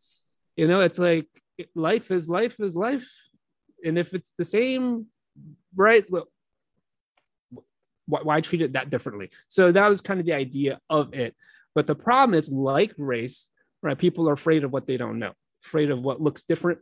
[0.54, 1.28] You know, it's like
[1.74, 3.08] life is life is life,
[3.84, 5.06] and if it's the same,
[5.74, 6.04] right?
[6.10, 6.28] Well,
[8.06, 9.30] why, why treat it that differently?
[9.48, 11.34] So that was kind of the idea of it.
[11.74, 13.48] But the problem is, like race,
[13.82, 13.96] right?
[13.96, 15.32] People are afraid of what they don't know
[15.64, 16.78] afraid of what looks different.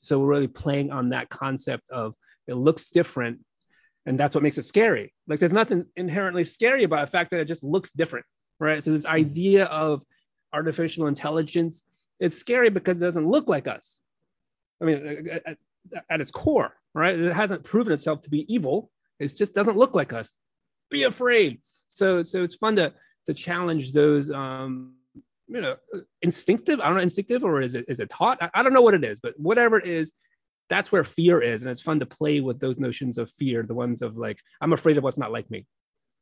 [0.00, 2.14] So we're really playing on that concept of
[2.46, 3.40] it looks different.
[4.04, 5.14] And that's what makes it scary.
[5.28, 8.26] Like there's nothing inherently scary about the fact that it just looks different,
[8.58, 8.82] right?
[8.82, 10.02] So this idea of
[10.52, 11.84] artificial intelligence,
[12.18, 14.00] it's scary because it doesn't look like us.
[14.80, 15.30] I mean,
[16.10, 17.18] at, its core, right?
[17.18, 18.90] It hasn't proven itself to be evil.
[19.18, 20.34] It just doesn't look like us.
[20.90, 21.60] Be afraid.
[21.88, 22.92] So, so it's fun to
[23.26, 24.94] to challenge those um,
[25.48, 25.76] you know
[26.22, 28.82] instinctive i don't know instinctive or is it is it taught I, I, don't know
[28.82, 30.12] what it is but whatever it is
[30.70, 33.74] that's where fear is and it's fun to play with those notions of fear the
[33.74, 35.66] ones of like i'm afraid of what's not like me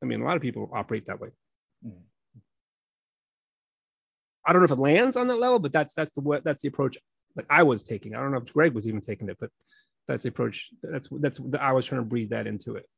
[0.03, 1.29] i mean a lot of people operate that way
[1.87, 1.99] mm-hmm.
[4.47, 6.69] i don't know if it lands on that level but that's that's the that's the
[6.69, 6.99] approach
[7.37, 9.51] like i was taking i don't know if greg was even taking it but
[10.09, 12.89] that's the approach that's that's i was trying to breathe that into it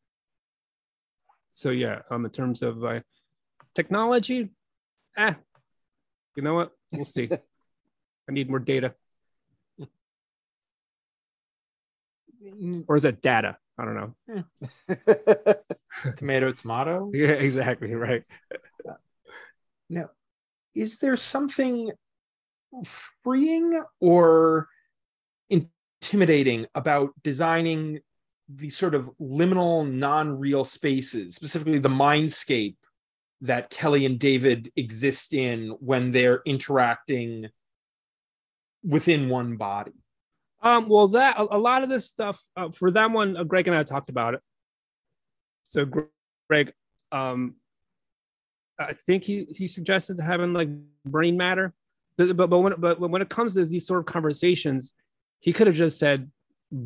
[1.50, 3.00] so yeah um in terms of uh,
[3.74, 4.50] technology
[5.16, 5.34] eh,
[6.36, 6.72] you know what?
[6.92, 7.28] We'll see.
[8.28, 8.94] I need more data.
[12.88, 13.56] or is it data?
[13.78, 14.44] I don't know.
[16.16, 17.10] tomato, tomato.
[17.12, 17.94] Yeah, exactly.
[17.94, 18.24] Right.
[19.88, 20.10] Now,
[20.74, 21.90] is there something
[22.84, 24.68] freeing or
[25.50, 28.00] intimidating about designing
[28.48, 32.76] the sort of liminal, non real spaces, specifically the mindscape
[33.42, 37.48] that Kelly and David exist in when they're interacting
[38.84, 39.92] within one body?
[40.62, 43.66] Um, well, that a, a lot of this stuff uh, for that one, uh, Greg
[43.66, 44.40] and I talked about it.
[45.64, 45.84] So,
[46.48, 46.72] Greg,
[47.10, 47.56] um,
[48.78, 50.68] I think he he suggested having like
[51.04, 51.74] brain matter,
[52.16, 54.94] but but when but when it comes to these sort of conversations,
[55.40, 56.30] he could have just said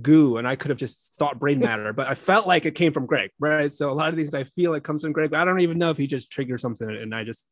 [0.03, 2.93] goo and I could have just thought brain matter, but I felt like it came
[2.93, 3.73] from Greg, right?
[3.73, 5.79] So a lot of these I feel it comes from Greg, but I don't even
[5.79, 7.47] know if he just triggered something and I just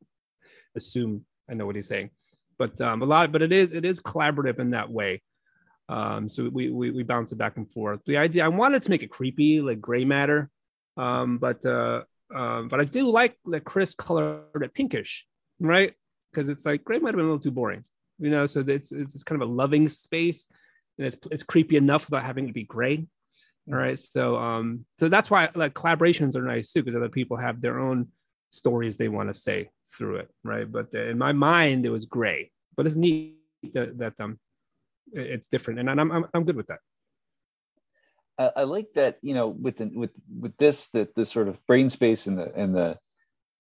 [0.75, 2.11] assume I know what he's saying.
[2.59, 5.23] But um, a lot, but it is it is collaborative in that way.
[5.89, 8.01] Um, so we, we we bounce it back and forth.
[8.07, 10.51] The idea I wanted to make it creepy, like gray matter,
[10.97, 12.03] um, but uh,
[12.35, 15.27] um, but I do like that Chris colored it pinkish,
[15.61, 15.95] right?
[16.35, 17.85] Because it's like gray might have been a little too boring,
[18.19, 18.47] you know.
[18.47, 20.49] So it's it's kind of a loving space
[20.99, 23.07] and it's it's creepy enough without having to be gray.
[23.67, 27.39] All right, so um, so that's why like collaborations are nice too, because other people
[27.39, 28.09] have their own
[28.51, 30.71] stories they want to say through it, right?
[30.71, 33.39] But in my mind, it was gray, but it's neat
[33.73, 34.39] that, that um,
[35.13, 36.81] it's different, and I'm I'm I'm good with that.
[38.37, 41.65] I, I like that you know with the, with with this that the sort of
[41.67, 42.99] brain space and the and the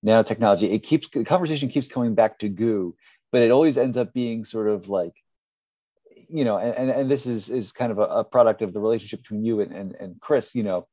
[0.05, 2.95] nanotechnology, it keeps the conversation keeps coming back to goo,
[3.33, 5.15] but it always ends up being sort of like
[6.29, 9.23] you know, and, and this is is kind of a, a product of the relationship
[9.23, 10.87] between you and, and, and Chris, you know,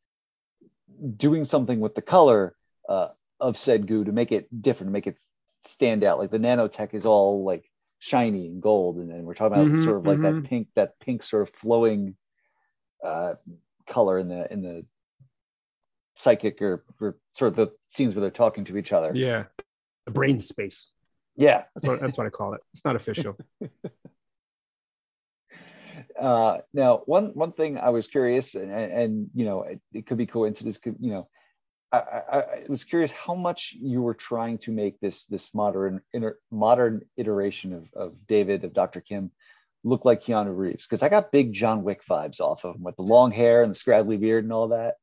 [1.17, 2.56] doing something with the color
[2.89, 5.19] uh, of said goo to make it different, to make it
[5.62, 6.19] stand out.
[6.19, 7.69] Like the nanotech is all like
[8.00, 10.41] shiny and gold, and, and we're talking about mm-hmm, sort of like mm-hmm.
[10.41, 12.15] that pink, that pink sort of flowing
[13.04, 13.36] uh,
[13.88, 14.86] color in the in the
[16.13, 19.12] psychic or, or sort of the scenes where they're talking to each other.
[19.13, 19.45] Yeah,
[20.06, 20.91] the brain space.
[21.36, 22.62] Yeah, that's what, that's what I call it.
[22.74, 23.38] It's not official.
[26.19, 30.17] Uh, now, one one thing I was curious, and, and you know, it, it, could
[30.17, 30.78] be coincidence.
[30.78, 31.28] Could you know,
[31.91, 36.02] I, I, I, was curious how much you were trying to make this this modern
[36.13, 39.02] inter, modern iteration of, of David of Dr.
[39.02, 39.32] Kim
[39.84, 42.95] look like Keanu Reeves because I got big John Wick vibes off of him with
[42.97, 44.95] the long hair and the scraggly beard and all that.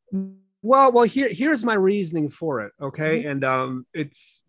[0.62, 2.73] Well, well, here here's my reasoning for it.
[2.81, 3.29] Okay, mm-hmm.
[3.29, 4.42] and um, it's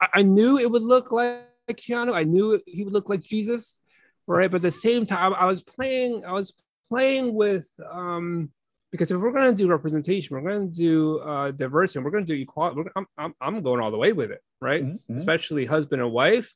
[0.00, 2.14] I, I, knew it would look like Keanu.
[2.14, 3.78] I knew he would look like Jesus,
[4.26, 4.50] right?
[4.50, 6.24] But at the same time, I was playing.
[6.24, 6.52] I was
[6.90, 8.50] playing with um
[8.92, 12.24] because if we're going to do representation, we're going to do uh, diversity, we're going
[12.24, 12.88] to do equality.
[12.96, 14.84] I'm, I'm, I'm going all the way with it, right?
[14.84, 15.16] Mm-hmm.
[15.16, 16.54] Especially husband and wife.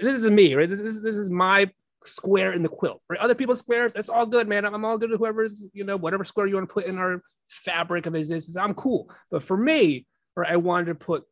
[0.00, 0.68] This is me, right?
[0.68, 1.70] This, this, this is my
[2.04, 3.18] square in the quilt, right?
[3.20, 4.64] Other people's squares, that's all good, man.
[4.64, 7.22] I'm all good with whoever's, you know, whatever square you want to put in our
[7.48, 8.56] fabric of existence.
[8.56, 9.10] I'm cool.
[9.30, 11.24] But for me, right, I wanted to put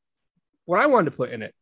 [0.66, 1.54] what I wanted to put in it,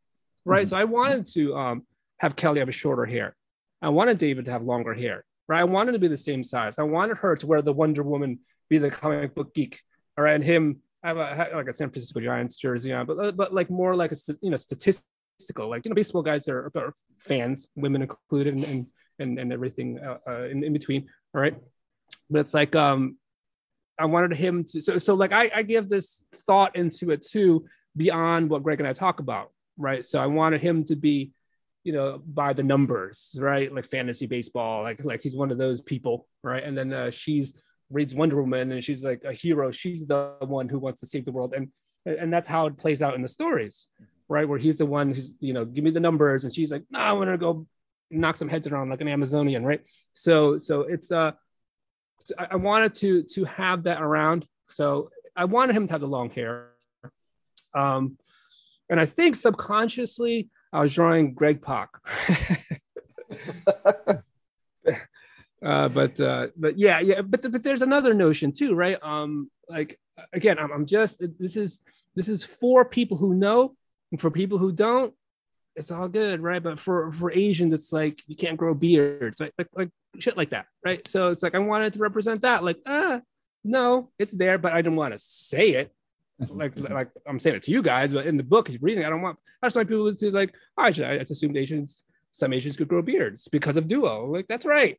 [0.44, 0.64] right?
[0.64, 0.70] Mm-hmm.
[0.70, 1.86] So I wanted to um,
[2.18, 3.34] have Kelly have a shorter hair.
[3.80, 5.60] I wanted David to have longer hair, right?
[5.60, 6.78] I wanted to be the same size.
[6.78, 9.80] I wanted her to wear the Wonder Woman, be the comic book geek,
[10.16, 10.34] all right?
[10.34, 13.70] And him have, a, have like a San Francisco Giants jersey on, but but like
[13.70, 18.02] more like a you know statistical, like you know baseball guys are, are fans, women
[18.02, 18.86] included, and, and
[19.18, 21.08] and, and everything uh, uh, in, in between.
[21.34, 21.56] All right.
[22.30, 23.16] But it's like, um,
[23.98, 27.66] I wanted him to, so, so like I, I give this thought into it too,
[27.96, 29.50] beyond what Greg and I talk about.
[29.76, 30.04] Right.
[30.04, 31.32] So I wanted him to be,
[31.84, 33.72] you know, by the numbers, right?
[33.72, 36.26] Like fantasy baseball, like, like he's one of those people.
[36.42, 36.62] Right.
[36.62, 37.52] And then uh, she's,
[37.90, 39.70] reads Wonder Woman and she's like a hero.
[39.70, 41.54] She's the one who wants to save the world.
[41.54, 41.70] And,
[42.04, 43.86] and that's how it plays out in the stories,
[44.28, 44.46] right?
[44.46, 46.44] Where he's the one who's, you know, give me the numbers.
[46.44, 47.66] And she's like, no, nah, I want to go
[48.10, 49.80] knock some heads around like an Amazonian, right?
[50.14, 51.32] So so it's uh
[52.38, 54.46] I wanted to to have that around.
[54.66, 56.70] So I wanted him to have the long hair.
[57.74, 58.18] Um
[58.90, 61.90] and I think subconsciously I was drawing Greg Pak.
[65.62, 69.02] uh, but uh, but yeah, yeah, but but there's another notion too, right?
[69.02, 69.98] Um, like
[70.32, 71.80] again, I'm, I'm just this is
[72.14, 73.74] this is for people who know,
[74.10, 75.14] and for people who don't,
[75.78, 76.62] it's all good, right?
[76.62, 79.52] But for for Asians, it's like you can't grow beards, right?
[79.56, 81.06] Like like shit like that, right?
[81.06, 83.20] So it's like I wanted to represent that, like ah,
[83.64, 85.92] no, it's there, but I didn't want to say it.
[86.48, 89.22] Like like I'm saying it to you guys, but in the book, reading, I don't
[89.22, 89.38] want.
[89.62, 91.04] I just want people to like, oh, I should.
[91.04, 94.26] I just assumed Asians, some Asians could grow beards because of duo.
[94.26, 94.98] Like that's right,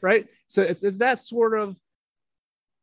[0.00, 0.26] right?
[0.46, 1.76] So it's it's that sort of.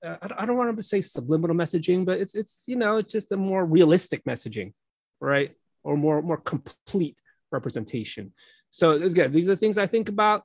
[0.05, 3.11] Uh, I, I don't want to say subliminal messaging, but it's it's you know it's
[3.11, 4.73] just a more realistic messaging,
[5.19, 5.55] right?
[5.83, 7.17] Or more more complete
[7.53, 8.33] representation.
[8.69, 10.43] So again, these are things I think about.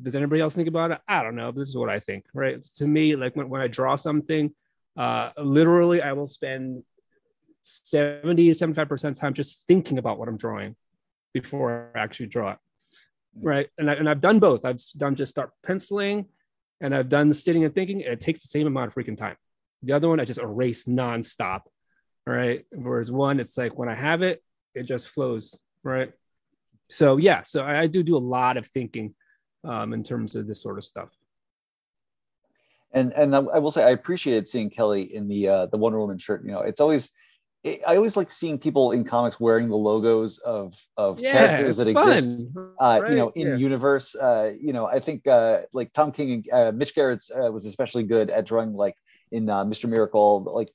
[0.00, 0.98] Does anybody else think about it?
[1.08, 1.52] I don't know.
[1.52, 2.54] This is what I think, right?
[2.54, 4.52] It's, to me, like when, when I draw something,
[4.96, 6.82] uh, literally, I will spend
[7.62, 10.76] 70 to 75% of time just thinking about what I'm drawing
[11.32, 12.58] before I actually draw it.
[13.40, 13.68] Right.
[13.78, 14.64] And, I, and I've done both.
[14.64, 16.26] I've done just start penciling
[16.80, 18.02] and I've done sitting and thinking.
[18.02, 19.36] And it takes the same amount of freaking time.
[19.82, 21.62] The other one, I just erase nonstop.
[22.26, 22.66] Right.
[22.70, 24.42] Whereas one, it's like when I have it,
[24.74, 25.58] it just flows.
[25.82, 26.12] Right
[26.90, 29.14] so yeah, so I, I do do a lot of thinking
[29.64, 31.10] um, in terms of this sort of stuff.
[32.94, 36.18] And and I will say I appreciated seeing Kelly in the uh, the Wonder Woman
[36.18, 36.44] shirt.
[36.44, 37.10] You know, it's always
[37.64, 41.92] I always like seeing people in comics wearing the logos of of yeah, characters that
[41.92, 42.16] fun.
[42.16, 43.56] exist, uh, right, you know, in yeah.
[43.56, 44.16] universe.
[44.16, 47.64] Uh, you know, I think uh, like Tom King and uh, Mitch Gerads uh, was
[47.64, 48.96] especially good at drawing like
[49.32, 49.88] in uh, Mr.
[49.88, 50.70] Miracle, like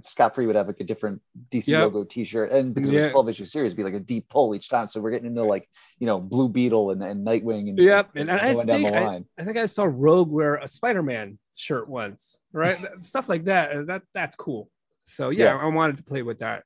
[0.00, 1.82] Scott Free would have like a different DC yep.
[1.82, 3.00] logo T-shirt, and because yeah.
[3.00, 4.88] it was twelve issue series, be like a deep pull each time.
[4.88, 8.30] So we're getting into like you know Blue Beetle and, and Nightwing and yep, and,
[8.30, 12.78] and I think I, I, think I saw Rogue wear a Spider-Man shirt once, right?
[13.00, 13.86] Stuff like that.
[13.86, 14.70] That that's cool.
[15.06, 16.62] So yeah, yeah, I wanted to play with that.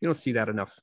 [0.00, 0.78] You don't see that enough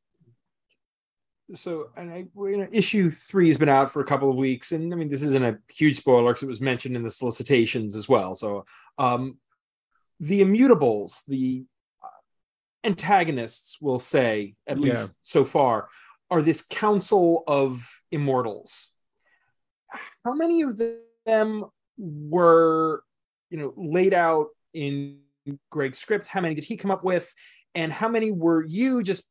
[1.54, 4.72] so and I, you know, issue three has been out for a couple of weeks,
[4.72, 7.96] and I mean this isn't a huge spoiler because it was mentioned in the solicitations
[7.96, 8.36] as well.
[8.36, 8.66] So
[8.98, 9.38] um,
[10.20, 11.66] the immutables, the
[12.84, 14.94] antagonists, will say at yeah.
[14.94, 15.90] least so far,
[16.30, 18.90] are this council of immortals.
[20.26, 20.82] How many of
[21.26, 21.66] them
[21.98, 23.04] were,
[23.50, 25.20] you know, laid out in
[25.70, 26.28] Greg's script?
[26.28, 27.32] How many did he come up with?
[27.76, 29.24] And how many were you just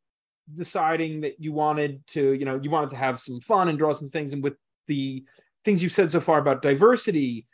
[0.52, 3.92] deciding that you wanted to, you know, you wanted to have some fun and draw
[3.92, 4.32] some things.
[4.32, 4.54] And with
[4.86, 5.24] the
[5.64, 7.46] things you've said so far about diversity,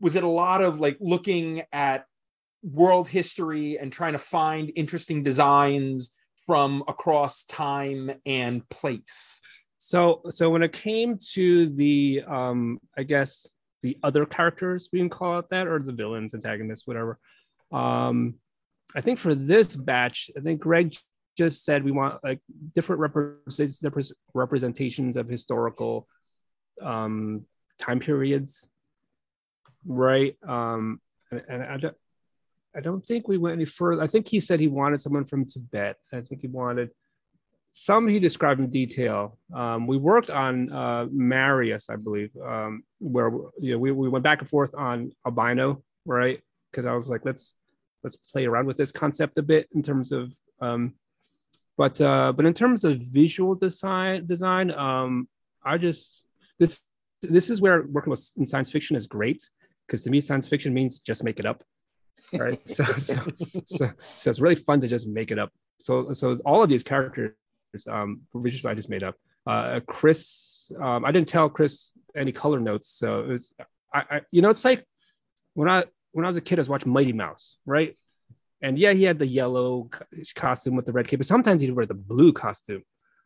[0.00, 2.06] was it a lot of like looking at
[2.62, 6.12] world history and trying to find interesting designs
[6.46, 9.40] from across time and place?
[9.78, 13.46] So, so when it came to the, um, I guess
[13.82, 17.18] the other characters, we can call it that, or the villains, antagonists, whatever.
[17.72, 18.34] Um,
[18.94, 20.94] I think for this batch, I think Greg
[21.36, 22.40] just said we want like
[22.74, 23.00] different
[24.34, 26.08] representations of historical
[26.82, 27.46] um,
[27.78, 28.68] time periods,
[29.86, 30.36] right?
[30.46, 31.90] Um, and, and I,
[32.76, 34.02] I don't think we went any further.
[34.02, 35.96] I think he said he wanted someone from Tibet.
[36.12, 36.90] I think he wanted
[37.72, 39.38] some he described in detail.
[39.54, 44.24] Um, we worked on uh, Marius, I believe, um, where you know, we, we went
[44.24, 46.40] back and forth on albino, right?
[46.70, 47.54] Because I was like, let's
[48.02, 50.94] let's play around with this concept a bit in terms of, um,
[51.80, 55.26] but uh, but in terms of visual design design, um,
[55.64, 56.26] I just
[56.58, 56.82] this
[57.22, 59.40] this is where working with in science fiction is great
[59.86, 61.64] because to me science fiction means just make it up
[62.34, 63.16] right so, so,
[63.64, 66.82] so so it's really fun to just make it up so so all of these
[66.82, 67.32] characters
[67.88, 69.14] um, which I just made up.
[69.46, 73.54] Uh, Chris, um, I didn't tell Chris any color notes, so it was,
[73.94, 74.84] I, I, you know, it's like
[75.54, 77.96] when I when I was a kid, I was watching Mighty Mouse, right?
[78.62, 79.88] And yeah, he had the yellow
[80.34, 82.82] costume with the red cape, but sometimes he'd wear the blue costume,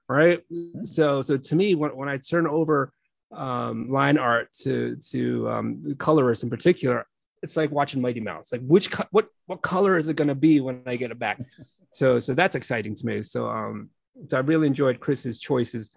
[0.09, 0.41] right?
[0.53, 0.85] Mm-hmm.
[0.85, 2.93] So, so to me, when, when I turn over
[3.33, 7.07] um, line art to to um, colorists in particular,
[7.43, 8.53] it's like watching Mighty Mouse.
[8.53, 11.19] Like, which co- what what color is it going to be when I get it
[11.19, 11.41] back?
[11.93, 13.23] so, so that's exciting to me.
[13.23, 13.91] So, um,
[14.29, 15.91] so I really enjoyed Chris's choices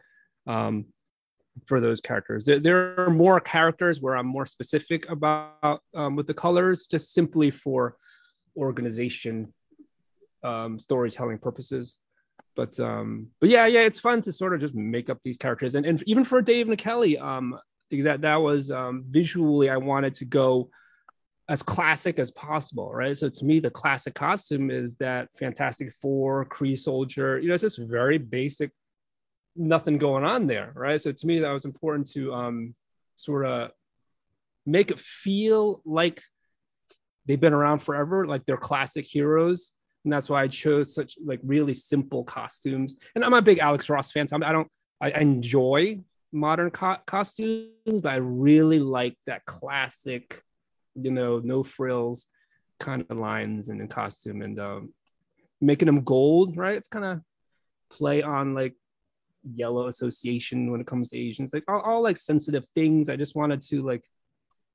[0.47, 0.86] um,
[1.65, 2.45] for those characters.
[2.45, 7.13] There, there, are more characters where I'm more specific about um, with the colors, just
[7.13, 7.95] simply for
[8.58, 9.54] organization,
[10.43, 11.96] um, storytelling purposes.
[12.56, 15.76] But um, but yeah, yeah, it's fun to sort of just make up these characters,
[15.76, 17.58] and and even for Dave and Kelly, um,
[17.91, 20.70] that that was um, visually I wanted to go
[21.50, 23.15] as classic as possible, right?
[23.15, 27.39] So to me, the classic costume is that Fantastic Four, Kree soldier.
[27.39, 28.72] You know, it's just very basic,
[29.56, 31.02] nothing going on there, right?
[31.02, 32.76] So to me, that was important to um,
[33.15, 33.72] sort of
[34.65, 36.22] make it feel like
[37.27, 39.73] they've been around forever, like they're classic heroes.
[40.03, 42.95] And that's why I chose such like really simple costumes.
[43.13, 44.67] And I'm a big Alex Ross fan, so I don't.
[44.99, 45.99] I enjoy
[46.31, 50.41] modern co- costumes, but I really like that classic
[50.97, 52.27] you know, no frills
[52.79, 54.93] kind of lines and in costume and um,
[55.61, 56.75] making them gold, right?
[56.75, 57.21] It's kind of
[57.89, 58.73] play on like
[59.55, 63.09] yellow association when it comes to Asians, like all, all like sensitive things.
[63.09, 64.03] I just wanted to like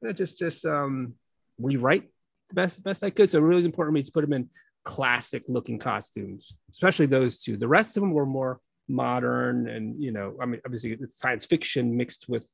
[0.00, 1.14] you know, just just um
[1.58, 2.08] rewrite the
[2.54, 3.30] best best I could.
[3.30, 4.48] So it really is important to me to put them in
[4.84, 7.56] classic looking costumes, especially those two.
[7.56, 11.46] The rest of them were more modern and you know, I mean obviously it's science
[11.46, 12.48] fiction mixed with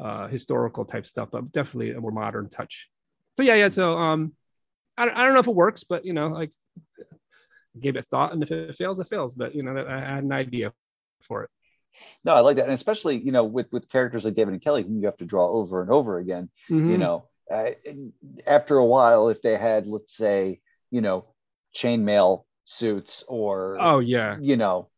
[0.00, 2.88] uh historical type stuff, but definitely a more modern touch
[3.36, 3.68] so yeah, yeah.
[3.68, 4.32] So um,
[4.96, 6.50] I, I don't know if it works, but you know, like
[7.80, 9.34] give it thought, and if it fails, it fails.
[9.34, 10.72] But you know, I had an idea
[11.22, 11.50] for it.
[12.24, 14.82] No, I like that, and especially you know with with characters like David and Kelly,
[14.82, 16.50] whom you have to draw over and over again.
[16.70, 16.90] Mm-hmm.
[16.90, 17.70] You know, uh,
[18.46, 20.60] after a while, if they had, let's say,
[20.90, 21.26] you know,
[21.74, 24.88] chainmail suits or oh yeah, you know,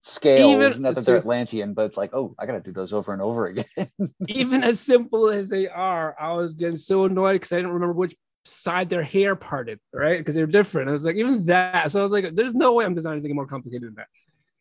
[0.00, 0.52] scales.
[0.52, 3.22] Even, not that they're Atlantean, but it's like, oh, I gotta do those over and
[3.22, 3.90] over again.
[4.28, 7.94] even as simple as they are, I was getting so annoyed because I didn't remember
[7.94, 10.18] which side their hair parted, right?
[10.18, 10.88] Because they're different.
[10.88, 11.90] I was like, even that.
[11.92, 14.08] So I was like, there's no way I'm designing anything more complicated than that.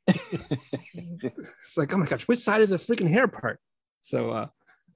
[1.63, 3.60] it's like, oh my gosh, which side is a freaking hair part?
[4.02, 4.47] So uh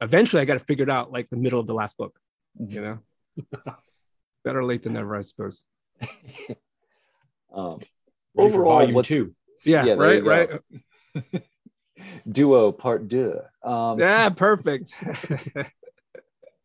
[0.01, 2.19] eventually I got to figure it out like the middle of the last book,
[2.59, 2.99] you know.
[4.43, 5.63] Better late than never, I suppose.
[7.53, 7.79] um,
[8.37, 9.35] overall, what's, two.
[9.63, 10.49] Yeah, yeah right, right.
[12.31, 13.39] Duo part deux.
[13.63, 14.93] Um, yeah, perfect.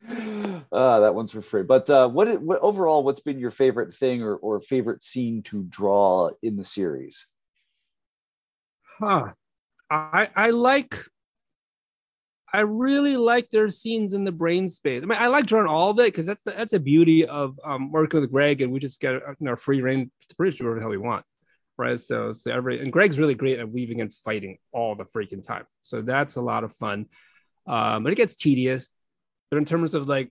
[0.08, 1.64] uh, that one's for free.
[1.64, 5.62] But uh, what, what overall, what's been your favorite thing or, or favorite scene to
[5.64, 7.26] draw in the series?
[8.98, 9.32] Huh.
[9.90, 10.98] I I like
[12.56, 15.02] I really like their scenes in the brain space.
[15.02, 17.58] I mean, I like drawing all of it because that's the, that's a beauty of
[17.64, 20.76] um, working with Greg, and we just get you know, free reign to produce whatever
[20.76, 21.24] the hell we want
[21.78, 22.00] right?
[22.00, 25.64] So so every and Greg's really great at weaving and fighting all the freaking time.
[25.82, 27.06] So that's a lot of fun.
[27.66, 28.88] Um, but it gets tedious.
[29.50, 30.30] But in terms of like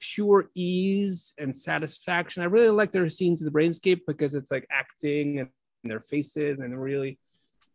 [0.00, 4.66] pure ease and satisfaction, I really like their scenes in the brainscape because it's like
[4.70, 5.50] acting and
[5.84, 7.18] their faces and really,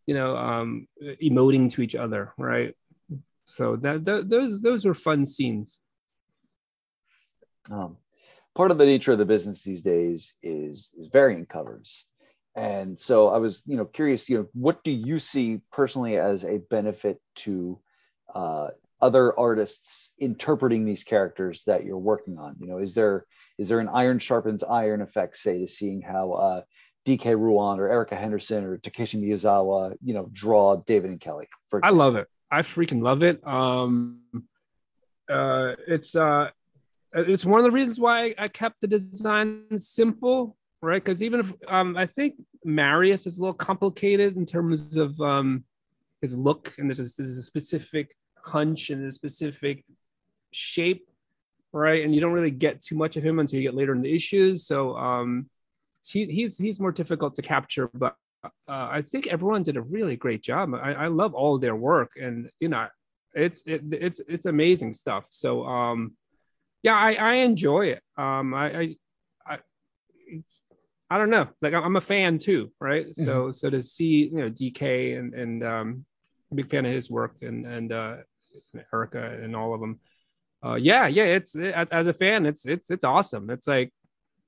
[0.06, 0.88] you know, um,
[1.22, 2.76] emoting to each other, right?
[3.46, 5.80] So that, that those those were fun scenes.
[7.72, 7.98] Um,
[8.56, 12.06] part of the nature of the business these days is is variant covers.
[12.56, 16.44] And so i was you know curious you know what do you see personally as
[16.44, 17.80] a benefit to
[18.34, 18.70] uh,
[19.02, 22.56] other artists interpreting these characters that you're working on?
[22.60, 23.26] You know is there
[23.58, 26.62] is there an iron sharpens iron effect say to seeing how uh,
[27.06, 31.84] dk ruan or erica henderson or takeshi miyazawa you know draw david and kelly for
[31.84, 32.28] i love it
[32.58, 34.20] i freaking love it um
[35.30, 36.50] uh it's uh
[37.16, 41.04] it's one of the reasons why I kept the design simple right?
[41.04, 45.64] Because even if um, I think Marius is a little complicated in terms of um,
[46.22, 49.86] his look, and there's a, there's a specific hunch and a specific
[50.52, 51.08] shape.
[51.72, 52.04] right?
[52.04, 54.14] And you don't really get too much of him until you get later in the
[54.14, 54.68] issues.
[54.68, 55.50] So um,
[56.06, 60.16] he, he's he's more difficult to capture, but uh, I think everyone did a really
[60.16, 60.74] great job.
[60.74, 62.88] I, I love all their work, and you know,
[63.34, 65.26] it's it, it's it's amazing stuff.
[65.30, 66.14] So um,
[66.82, 68.02] yeah, I, I enjoy it.
[68.18, 68.96] Um, I I
[69.48, 69.58] I,
[71.10, 73.08] I don't know, like I'm a fan too, right?
[73.08, 73.24] Mm-hmm.
[73.24, 76.06] So so to see you know DK and and um,
[76.54, 78.18] big fan of his work and and uh,
[78.94, 80.00] Erica and all of them.
[80.66, 83.50] Uh, yeah, yeah, it's it, as, as a fan, it's it's it's awesome.
[83.50, 83.92] It's like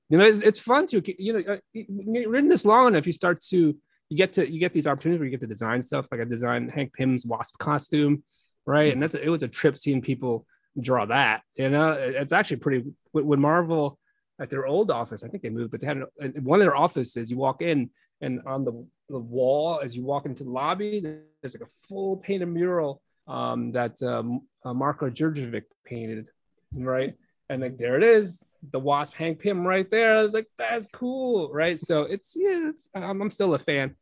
[0.08, 3.40] you know, it's, it's fun to you know, uh, written this long enough, you start
[3.48, 3.76] to
[4.08, 6.08] you get to you get these opportunities where you get to design stuff.
[6.10, 8.22] Like I designed Hank Pym's wasp costume,
[8.64, 8.92] right?
[8.92, 10.46] And that's a, it was a trip seeing people
[10.80, 11.42] draw that.
[11.56, 12.84] You know, it's actually pretty.
[13.12, 13.98] When Marvel
[14.40, 16.76] at their old office, I think they moved, but they had an, one of their
[16.76, 17.30] offices.
[17.30, 17.90] You walk in,
[18.20, 22.16] and on the the wall as you walk into the lobby, there's like a full
[22.18, 26.30] painted mural um, that um, uh, Marko Djurdjevic painted,
[26.72, 27.14] right?
[27.48, 30.18] And like there it is, the Wasp Hank Pym right there.
[30.18, 31.78] I was like, that's cool, right?
[31.78, 33.94] So it's yeah, it's, I'm, I'm still a fan,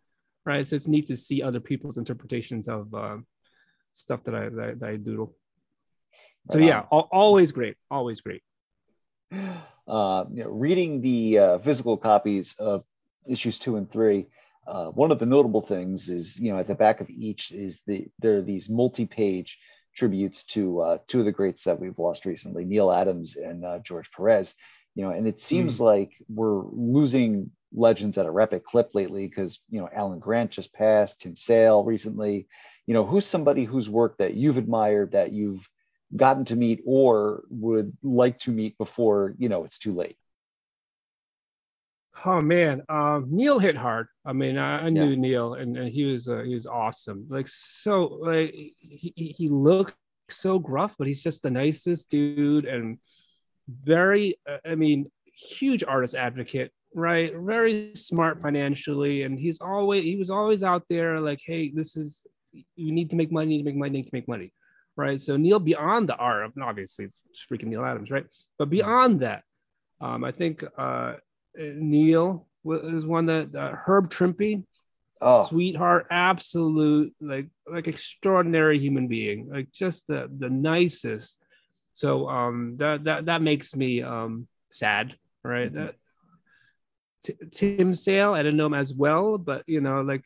[0.46, 0.66] right?
[0.66, 3.18] So it's neat to see other people's interpretations of uh,
[3.92, 5.34] stuff that I that, that I doodle.
[6.50, 8.42] So yeah, always great, always great.
[9.86, 12.84] Uh, you know, reading the uh, physical copies of
[13.28, 14.26] issues two and three,
[14.66, 17.82] uh, one of the notable things is, you know, at the back of each is
[17.86, 19.58] the there are these multi-page
[19.94, 23.78] tributes to uh, two of the greats that we've lost recently, Neal Adams and uh,
[23.80, 24.54] George Perez.
[24.94, 25.84] You know, and it seems mm.
[25.84, 30.72] like we're losing legends at a rapid clip lately because you know Alan Grant just
[30.72, 32.46] passed, Tim Sale recently.
[32.86, 35.68] You know, who's somebody whose work that you've admired that you've
[36.14, 40.16] gotten to meet or would like to meet before you know it's too late?
[42.24, 44.06] Oh man, um, Neal hit hard.
[44.24, 45.16] I mean, I, I knew yeah.
[45.16, 47.26] Neal, and, and he was uh, he was awesome.
[47.28, 49.96] Like so, like he he looked
[50.30, 52.98] so gruff, but he's just the nicest dude and
[53.68, 54.38] very.
[54.48, 57.34] Uh, I mean, huge artist advocate, right?
[57.36, 62.22] Very smart financially, and he's always he was always out there like, hey, this is
[62.52, 64.52] you need to make money, you need to make money, need to make money,
[64.96, 65.18] right?
[65.18, 67.18] So Neal beyond the art, obviously it's
[67.50, 68.26] freaking Neal Adams, right?
[68.56, 69.42] But beyond that,
[70.00, 70.62] um, I think.
[70.78, 71.14] Uh,
[71.56, 74.64] Neal was one that uh, Herb Trimpe,
[75.20, 75.46] oh.
[75.46, 81.38] sweetheart, absolute like like extraordinary human being, like just the the nicest.
[81.92, 85.72] So um that that that makes me um sad, right?
[85.72, 85.84] Mm-hmm.
[85.84, 85.94] That
[87.24, 90.24] T- Tim Sale, I didn't know him as well, but you know, like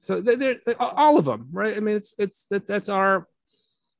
[0.00, 1.76] so they're, they're all of them, right?
[1.76, 3.28] I mean, it's it's that, that's our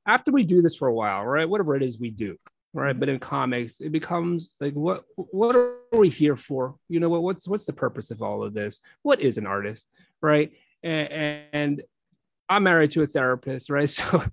[0.05, 1.47] after we do this for a while, right?
[1.47, 2.37] Whatever it is we do,
[2.73, 2.97] right?
[2.97, 6.75] But in comics it becomes like what what are we here for?
[6.87, 8.79] You know what, what's what's the purpose of all of this?
[9.01, 9.87] What is an artist
[10.21, 10.51] right?
[10.83, 11.83] And, and
[12.49, 13.89] i'm married to a therapist right?
[13.99, 14.23] So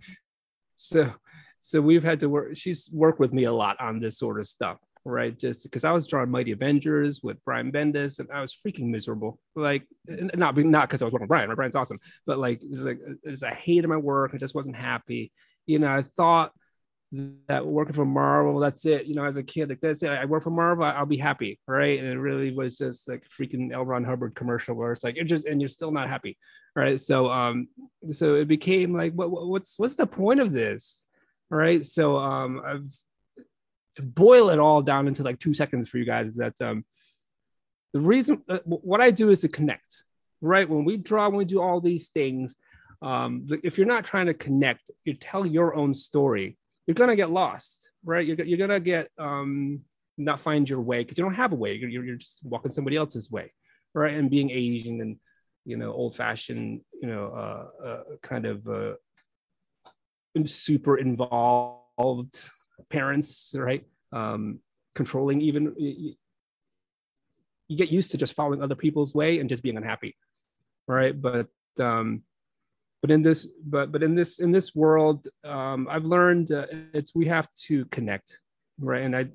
[0.76, 1.12] so
[1.60, 4.46] so we've had to work she's worked with me a lot on this sort of
[4.46, 5.38] stuff right?
[5.38, 9.40] Just because i was drawing mighty avengers with brian bendis and i was freaking miserable.
[9.56, 11.56] Like not not because i was working with brian right?
[11.56, 11.98] Brian's awesome.
[12.26, 14.32] But like it's like it's, i hated my work.
[14.34, 15.32] I just wasn't happy.
[15.66, 16.52] You know i thought
[17.12, 19.06] that working for Marvel, that's it.
[19.06, 20.10] You know, as a kid, like that's it.
[20.10, 21.98] I work for Marvel, I'll be happy, right?
[21.98, 23.84] And it really was just like freaking L.
[23.84, 26.36] Ron Hubbard commercial where it's like you're just and you're still not happy,
[26.76, 27.00] right?
[27.00, 27.68] So um,
[28.12, 31.04] so it became like, what what's what's the point of this,
[31.50, 31.84] right?
[31.84, 32.90] So um, I've
[33.96, 36.28] to boil it all down into like two seconds for you guys.
[36.28, 36.84] Is that um,
[37.94, 40.04] the reason uh, what I do is to connect,
[40.42, 40.68] right?
[40.68, 42.54] When we draw, when we do all these things,
[43.00, 46.58] um, if you're not trying to connect, you tell your own story
[46.88, 48.26] you're gonna get lost, right?
[48.26, 49.82] You're, you're gonna get um,
[50.16, 51.74] not find your way because you don't have a way.
[51.74, 53.52] You're, you're just walking somebody else's way,
[53.94, 54.14] right?
[54.14, 55.18] And being Asian and
[55.66, 58.94] you know old fashioned, you know, uh, uh, kind of uh,
[60.46, 62.48] super involved
[62.88, 63.84] parents, right?
[64.10, 64.60] Um,
[64.94, 65.74] controlling even.
[65.76, 66.14] You,
[67.68, 70.16] you get used to just following other people's way and just being unhappy,
[70.86, 71.20] right?
[71.20, 72.22] But um,
[73.00, 77.14] but in this but but in this in this world um, i've learned uh, it's
[77.14, 78.40] we have to connect
[78.80, 79.02] right?
[79.02, 79.26] And i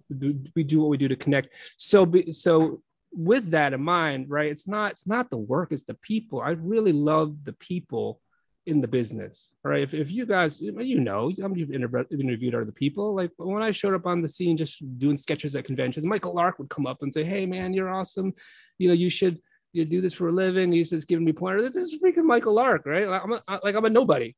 [0.55, 1.49] we do what we do to connect.
[1.77, 2.81] So so
[3.15, 6.41] with that in mind right it's not it's not the work it's the people.
[6.41, 8.19] I really love the people
[8.65, 9.83] in the business right?
[9.83, 13.13] If, if you guys you know you've interviewed other people?
[13.13, 16.59] Like when i showed up on the scene just doing sketches at conventions michael lark
[16.59, 18.33] would come up and say hey man you're awesome.
[18.77, 19.39] You know you should
[19.73, 20.71] you do this for a living.
[20.71, 21.73] He's just giving me pointers.
[21.73, 23.07] This is freaking Michael Lark, right?
[23.07, 24.35] Like I'm a, like I'm a nobody,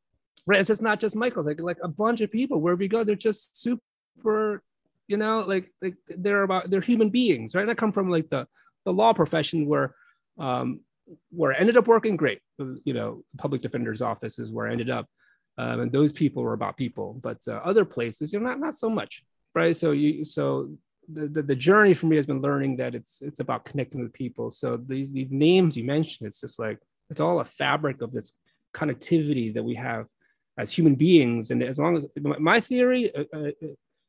[0.47, 0.59] right?
[0.59, 1.43] It's just not just Michael.
[1.43, 4.63] Like like a bunch of people wherever you go, they're just super,
[5.07, 7.61] you know, like like they're about they're human beings, right?
[7.61, 8.47] And I come from like the
[8.85, 9.93] the law profession where
[10.39, 10.79] um
[11.29, 12.39] where I ended up working great.
[12.57, 15.07] You know, public defender's office is where I ended up,
[15.57, 17.19] um, and those people were about people.
[17.21, 19.23] But uh, other places, you know, not not so much,
[19.53, 19.75] right?
[19.75, 20.77] So you so
[21.11, 24.49] the, the, journey for me has been learning that it's it's about connecting with people.
[24.49, 26.79] So these these names you mentioned, it's just like
[27.09, 28.31] it's all a fabric of this
[28.73, 30.07] connectivity that we have
[30.57, 31.51] as human beings.
[31.51, 33.51] And as long as my theory, uh, uh,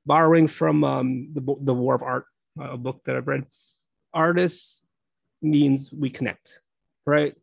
[0.05, 2.27] borrowing from um, the the War of Art,
[2.61, 3.47] uh, a book that I've read,
[4.13, 4.83] artists
[5.43, 6.61] means we connect,
[7.07, 7.35] right?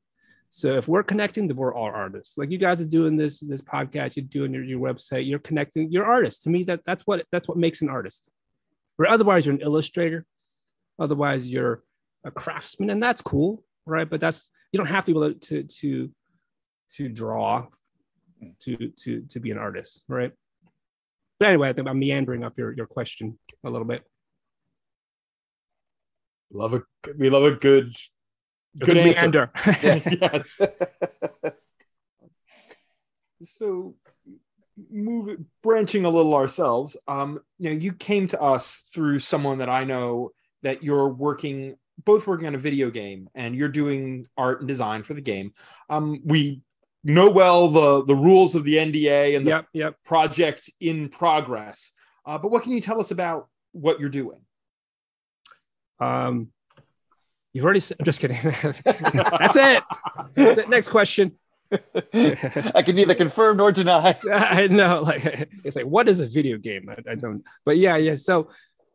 [0.50, 2.38] So if we're connecting, then we're all artists.
[2.38, 5.92] Like you guys are doing this this podcast, you're doing your, your website, you're connecting,
[5.92, 6.44] you're artists.
[6.44, 8.30] To me, that that's what that's what makes an artist.
[9.00, 10.26] Or otherwise, you're an illustrator.
[11.00, 11.84] Otherwise, you're
[12.24, 14.10] a craftsman, and that's cool, right?
[14.10, 16.12] But that's you don't have to be able to to
[16.96, 17.68] to draw
[18.62, 20.32] to to to be an artist, right?
[21.40, 24.04] But anyway, I think I'm meandering up your your question a little bit.
[26.52, 26.84] Love a
[27.18, 27.96] we love a good
[28.78, 29.52] good answer.
[29.66, 30.62] yes.
[33.42, 33.96] so
[34.90, 39.70] move branching a little ourselves um you know you came to us through someone that
[39.70, 40.32] i know
[40.64, 45.04] that you're working both working on a video game and you're doing art and design
[45.04, 45.54] for the game.
[45.90, 46.62] Um we
[47.04, 49.96] know well the the rules of the nda and the yep, yep.
[50.06, 51.92] project in progress.
[52.26, 54.40] Uh, but what can you tell us about what you're doing?
[56.00, 56.50] Um
[57.52, 58.40] you've already i'm just kidding.
[58.84, 59.84] That's it.
[60.36, 60.70] That's it.
[60.70, 61.34] Next question
[61.72, 64.18] I can neither confirm nor deny.
[64.32, 66.90] I know, like it's like, what is a video game?
[66.90, 67.44] I, I don't.
[67.66, 68.16] But yeah, yeah.
[68.16, 68.50] So,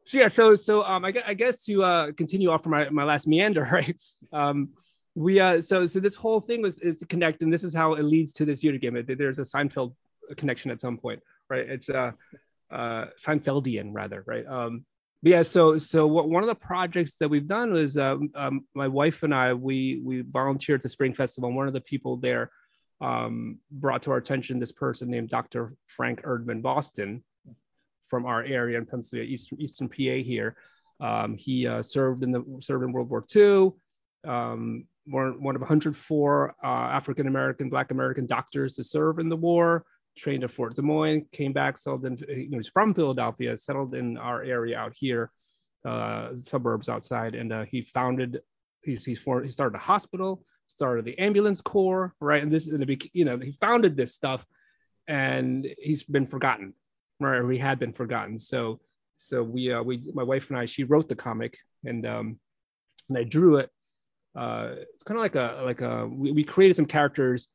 [0.04, 3.04] so yeah, so so um, I I guess to uh, continue off from my, my
[3.04, 3.96] last meander, right?
[4.32, 4.70] Um,
[5.14, 7.94] we uh, so so this whole thing was is to connect, and this is how
[7.94, 9.04] it leads to this video game.
[9.06, 9.94] There's a Seinfeld
[10.36, 11.68] connection at some point, right?
[11.68, 12.12] It's uh,
[12.70, 14.46] uh Seinfeldian rather, right?
[14.46, 14.84] Um,
[15.22, 18.86] yeah, so so what one of the projects that we've done was um, um, my
[18.86, 21.48] wife and I we we volunteered at the Spring Festival.
[21.48, 22.50] And one of the people there
[23.00, 25.74] um, brought to our attention this person named Dr.
[25.86, 27.24] Frank Erdman Boston
[28.06, 29.94] from our area in Pennsylvania, Eastern, Eastern PA
[30.24, 30.56] here.
[31.00, 33.72] Um, he uh, served in the served in World War II.
[34.24, 39.36] Um, one, one of 104 uh, African American, Black American doctors to serve in the
[39.36, 39.84] war.
[40.18, 42.16] Trained at Fort Des Moines, came back, settled in.
[42.28, 45.30] You know, he's from Philadelphia, settled in our area out here,
[45.84, 48.40] uh, suburbs outside, and uh, he founded.
[48.82, 52.42] He's he's for, he started a hospital started the ambulance corps, right?
[52.42, 52.80] And this, is
[53.12, 54.46] you know, he founded this stuff,
[55.06, 56.74] and he's been forgotten,
[57.18, 57.38] right?
[57.38, 58.38] Or he had been forgotten.
[58.38, 58.80] So,
[59.16, 62.38] so we, uh, we, my wife and I, she wrote the comic, and um,
[63.08, 63.70] and I drew it.
[64.36, 67.48] Uh, it's kind of like a like a we, we created some characters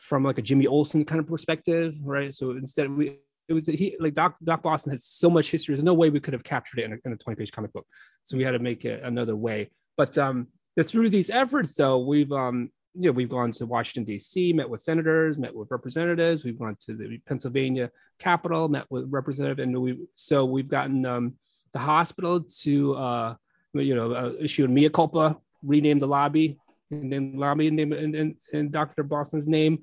[0.00, 2.32] from like a Jimmy Olsen kind of perspective, right?
[2.32, 5.74] So instead we it was he like Doc Doc Boston has so much history.
[5.74, 7.72] There's no way we could have captured it in a, in a 20 page comic
[7.72, 7.86] book.
[8.22, 9.70] So we had to make it another way.
[9.96, 10.48] But um,
[10.84, 14.80] through these efforts, though, we've um, you know, we've gone to Washington D.C., met with
[14.80, 16.44] senators, met with representatives.
[16.44, 21.34] We've gone to the Pennsylvania Capitol, met with representative, and we so we've gotten um,
[21.72, 23.34] the hospital to uh,
[23.74, 26.58] you know uh, issue a mea culpa, rename the lobby,
[26.90, 29.02] and then lobby name and, and, and Dr.
[29.02, 29.80] Boston's name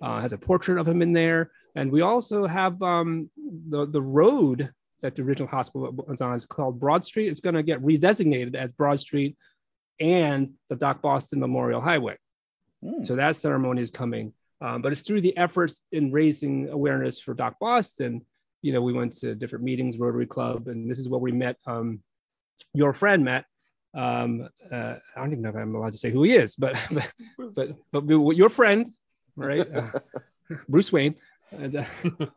[0.00, 3.30] uh, has a portrait of him in there, and we also have um,
[3.68, 4.70] the the road
[5.02, 7.28] that the original hospital was on is called Broad Street.
[7.28, 9.36] It's going to get redesignated as Broad Street
[9.98, 12.16] and the Doc Boston Memorial Highway.
[12.84, 13.04] Mm.
[13.04, 14.32] So that ceremony is coming.
[14.60, 18.24] Um, but it's through the efforts in raising awareness for Doc Boston.
[18.62, 21.56] You know, we went to different meetings, Rotary Club, and this is where we met
[21.66, 22.02] um,
[22.74, 23.46] your friend Matt.
[23.94, 26.76] Um, uh, I don't even know if I'm allowed to say who he is, but
[27.54, 28.92] but but, but your friend,
[29.36, 29.66] right?
[29.74, 29.90] Uh,
[30.68, 31.14] Bruce Wayne.
[31.52, 31.84] And, uh,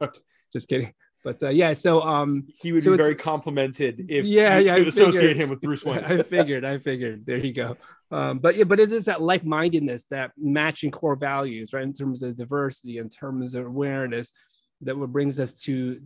[0.54, 0.94] just kidding.
[1.24, 4.88] But uh, yeah, so um, he would so be very complimented if yeah, yeah, to
[4.88, 6.04] associate him with Bruce Wayne.
[6.04, 7.26] I figured, I figured.
[7.26, 7.78] There you go.
[8.12, 11.84] Um, but yeah, but it is that like-mindedness, that matching core values, right?
[11.84, 14.34] In terms of diversity, in terms of awareness,
[14.82, 16.02] that what brings us to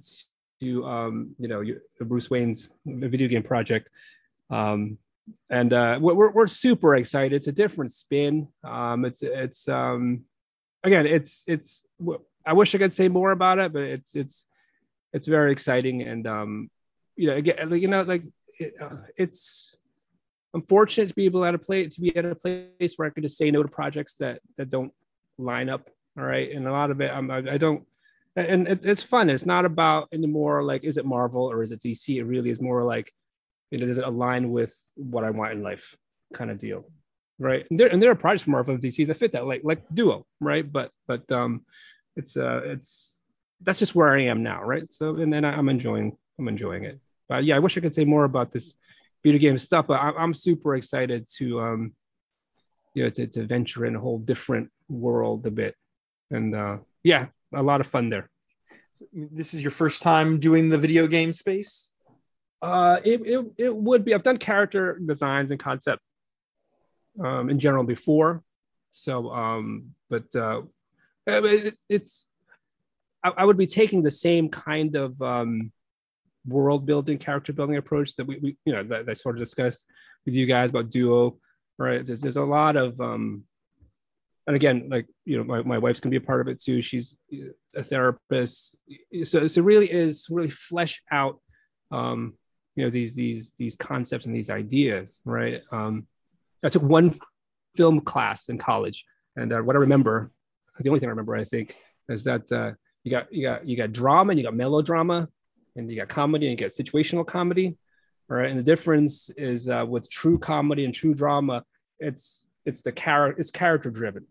[0.60, 1.64] to um, you know
[2.02, 3.90] Bruce Wayne's video game project.
[4.52, 5.00] Um,
[5.50, 7.36] and uh, we're we're super excited.
[7.36, 8.48] It's a different spin.
[8.64, 10.26] Um, it's it's um,
[10.84, 11.84] again, it's it's.
[12.46, 14.46] I wish I could say more about it, but it's it's
[15.14, 16.70] it's very exciting and um
[17.16, 18.24] you know again you know like
[18.60, 19.78] it, uh, it's
[20.54, 23.24] I'm fortunate to be able to play to be at a place where I can
[23.24, 24.94] just say no to projects that that don't
[25.38, 25.90] line up.
[26.18, 27.86] All right, and a lot of it I'm, I, I don't,
[28.36, 29.30] and it, it's fun.
[29.30, 32.16] It's not about anymore like is it Marvel or is it DC?
[32.16, 33.12] It really is more like,
[33.72, 35.98] you know, does it align with what I want in life,
[36.34, 36.86] kind of deal,
[37.40, 37.66] right?
[37.70, 40.70] And there and there are projects from DC that fit that, like like Duo, right?
[40.70, 41.66] But but um,
[42.16, 43.20] it's uh it's
[43.62, 44.92] that's just where I am now, right?
[44.92, 47.00] So and then I'm enjoying I'm enjoying it.
[47.28, 48.74] But yeah, I wish I could say more about this
[49.24, 51.94] video game stuff, but I'm, I'm super excited to um
[52.94, 55.76] you know to, to venture in a whole different world a bit,
[56.32, 58.30] and uh yeah, a lot of fun there.
[59.14, 61.92] This is your first time doing the video game space.
[62.62, 64.14] Uh, it, it, it would be.
[64.14, 66.02] I've done character designs and concept
[67.24, 68.44] um, in general before.
[68.92, 70.64] So, um, but uh,
[71.28, 72.26] it, it's
[73.24, 75.72] I, I, would be taking the same kind of um,
[76.48, 79.40] world building, character building approach that we, we you know that, that I sort of
[79.40, 79.86] discussed
[80.26, 81.38] with you guys about Duo.
[81.78, 82.04] Right?
[82.04, 83.44] There's, there's a lot of um,
[84.48, 86.82] and again, like you know, my, my wife's gonna be a part of it too.
[86.82, 87.16] She's
[87.76, 88.78] a therapist,
[89.26, 91.40] so so really is really flesh out,
[91.92, 92.34] um,
[92.78, 95.62] you know, these these these concepts and these ideas, right?
[95.72, 96.08] Um,
[96.64, 97.14] I took one
[97.76, 99.04] film class in college,
[99.36, 100.32] and uh, what I remember,
[100.80, 101.76] the only thing I remember, I think,
[102.08, 102.72] is that uh,
[103.04, 105.28] you got you got you got drama and you got melodrama,
[105.76, 107.78] and you got comedy and you got situational comedy,
[108.30, 108.50] right?
[108.50, 111.66] And the difference is uh, with true comedy and true drama,
[112.00, 114.26] it's it's the character it's character driven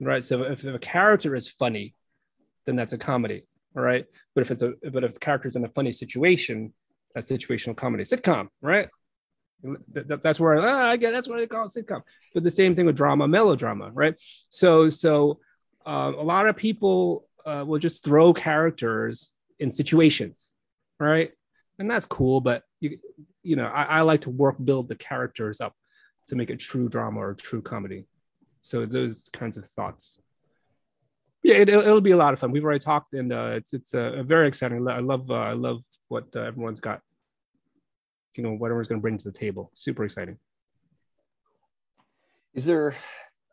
[0.00, 0.24] right?
[0.24, 1.94] So if, if a character is funny,
[2.66, 3.44] then that's a comedy,
[3.76, 4.06] all right?
[4.34, 6.72] But if it's a but if the character's in a funny situation,
[7.14, 8.88] that's situational comedy, sitcom, right?
[9.92, 12.02] That's where ah, I get that's what they call it sitcom.
[12.32, 14.14] But the same thing with drama, melodrama, right?
[14.48, 15.40] So so
[15.86, 20.54] uh, a lot of people uh, will just throw characters in situations,
[20.98, 21.32] right?
[21.78, 22.98] And that's cool, but you
[23.42, 25.74] you know I, I like to work build the characters up
[26.28, 28.06] to make a true drama or true comedy.
[28.62, 30.18] So those kinds of thoughts.
[31.42, 32.50] Yeah, it, will be a lot of fun.
[32.50, 34.86] We've already talked, and uh, it's it's uh, very exciting.
[34.88, 37.00] I love uh, I love what uh, everyone's got.
[38.36, 39.70] You know, what everyone's going to bring to the table.
[39.74, 40.38] Super exciting.
[42.54, 42.96] Is there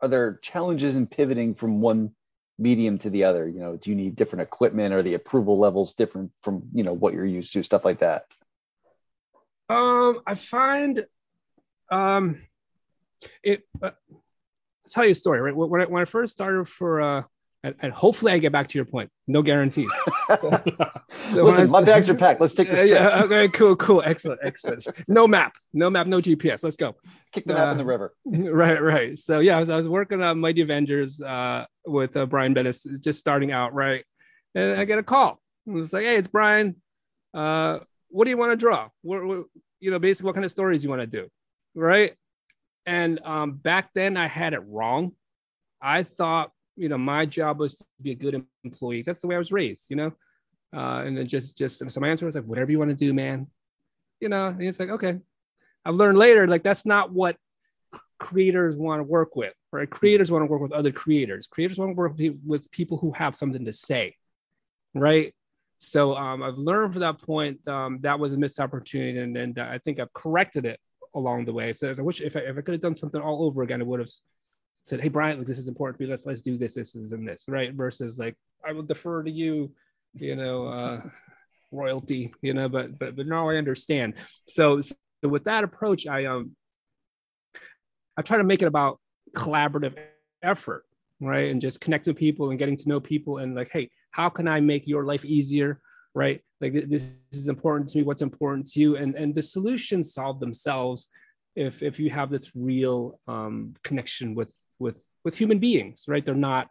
[0.01, 2.11] are there challenges in pivoting from one
[2.59, 3.47] medium to the other?
[3.47, 4.93] You know, do you need different equipment?
[4.93, 7.63] Are the approval levels different from you know what you're used to?
[7.63, 8.25] Stuff like that.
[9.69, 11.05] Um, I find,
[11.91, 12.41] um,
[13.43, 13.63] it.
[13.81, 15.41] Uh, I'll tell you a story.
[15.41, 17.23] Right when I, when I first started for, uh,
[17.67, 19.09] and, and, hopefully I get back to your point.
[19.27, 19.91] No guarantees.
[20.41, 20.51] So,
[21.31, 22.41] so Listen, my bags are packed.
[22.41, 22.91] Let's take this trip.
[22.91, 24.85] Yeah, okay, cool, cool, excellent, excellent.
[25.07, 26.63] No map, no map, no GPS.
[26.63, 26.95] Let's go.
[27.31, 28.13] Kick the map uh, in the river.
[28.25, 29.17] Right, right.
[29.17, 32.85] So yeah, I was, I was working on Mighty Avengers uh, with uh, Brian Bendis,
[33.01, 34.03] just starting out, right?
[34.53, 35.39] And I get a call.
[35.65, 36.75] It's like, hey, it's Brian.
[37.33, 38.89] Uh, what do you want to draw?
[39.01, 39.45] What, what,
[39.79, 41.27] you know, basically, what kind of stories you want to do,
[41.73, 42.13] right?
[42.85, 45.13] And um, back then, I had it wrong.
[45.81, 49.01] I thought, you know, my job was to be a good employee.
[49.01, 50.11] That's the way I was raised, you know.
[50.75, 53.13] Uh, and then just, just so my answer was like, whatever you want to do,
[53.13, 53.47] man.
[54.19, 55.19] You know, and it's like, okay.
[55.85, 57.37] I've learned later, like that's not what
[58.19, 59.89] creators want to work with, right?
[59.89, 61.47] Creators want to work with other creators.
[61.47, 64.15] Creators want to work with people who have something to say,
[64.93, 65.33] right?
[65.79, 69.59] So um, I've learned from that point um, that was a missed opportunity, and, and
[69.59, 70.79] uh, I think I've corrected it
[71.15, 71.71] along the way.
[71.71, 73.85] So I wish if I, if I could have done something all over again, I
[73.85, 74.09] would have
[74.87, 76.09] said, "Hey, Brian, like, this is important to me.
[76.09, 77.73] Let's let's do this, this, is, and this." Right?
[77.73, 78.35] Versus like,
[78.67, 79.71] I will defer to you,
[80.13, 81.01] you know, uh,
[81.71, 82.69] royalty, you know.
[82.69, 84.15] But but but now I understand.
[84.47, 86.55] So so with that approach, I um,
[88.17, 88.99] I try to make it about
[89.33, 89.97] collaborative
[90.43, 90.85] effort,
[91.19, 94.29] right, and just connecting with people and getting to know people, and like, hey, how
[94.29, 95.81] can I make your life easier?
[96.17, 100.13] right like this is important to me what's important to you and and the solutions
[100.13, 101.09] solve themselves
[101.55, 106.25] if if you have this real um, connection with with with human beings right?
[106.25, 106.69] They're not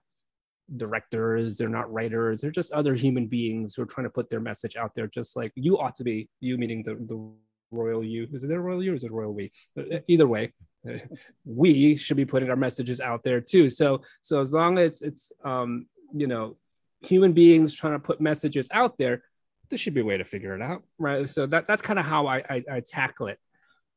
[0.76, 4.40] directors they're not writers they're just other human beings who are trying to put their
[4.40, 7.32] message out there just like you ought to be you meaning the, the
[7.70, 8.28] royal you.
[8.32, 9.52] Is it a royal you is it royal we?
[9.78, 10.52] Uh, either way
[11.44, 13.70] we should be putting our messages out there too.
[13.70, 16.56] So so as long as it's um you know
[17.02, 19.22] human beings trying to put messages out there
[19.68, 21.28] there should be a way to figure it out, right?
[21.28, 23.38] So that that's kind of how I, I, I tackle it,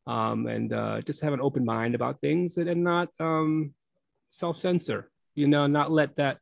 [0.08, 3.76] um, and uh, just have an open mind about things and, and not um,
[4.30, 5.10] self censor.
[5.36, 6.38] You know, not let that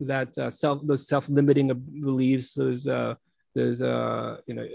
[0.00, 1.68] that uh, self those self limiting
[2.00, 3.14] beliefs, those uh,
[3.54, 4.66] those uh, you know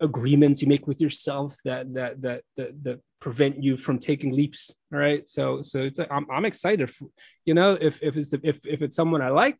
[0.00, 4.74] agreements you make with yourself that that that that, that prevent you from taking leaps.
[4.92, 6.90] All right, so so it's I'm I'm excited.
[6.90, 7.06] For,
[7.44, 9.58] you know, if if it's the, if if it's someone I like,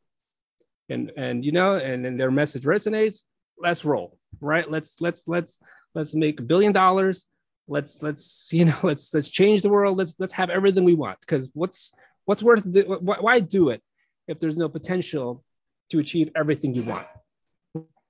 [0.88, 3.24] and and you know and then their message resonates
[3.58, 5.58] let's roll right let's let's let's
[5.94, 7.26] let's make a billion dollars
[7.68, 11.18] let's let's you know let's let's change the world let's let's have everything we want
[11.20, 11.92] because what's
[12.24, 13.82] what's worth the, why do it
[14.28, 15.44] if there's no potential
[15.90, 17.06] to achieve everything you want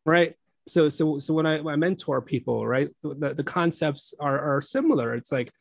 [0.07, 0.35] right
[0.69, 4.61] so so so when i, when I mentor people right the, the concepts are are
[4.61, 5.53] similar it's like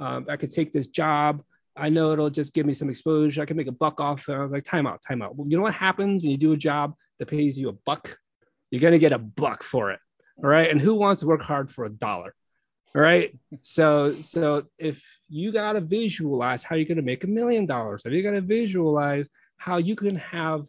[0.00, 1.42] um, i could take this job
[1.76, 3.42] I know it'll just give me some exposure.
[3.42, 4.28] I can make a buck off.
[4.28, 5.36] And I was like, time out, time out.
[5.36, 8.16] Well, you know what happens when you do a job that pays you a buck?
[8.70, 10.00] You're going to get a buck for it.
[10.38, 10.70] All right.
[10.70, 12.34] And who wants to work hard for a dollar?
[12.94, 13.38] Right.
[13.62, 18.02] So, so if you got to visualize how you're going to make a million dollars,
[18.04, 20.66] if you got to visualize how you can have,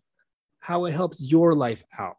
[0.60, 2.16] how it helps your life out.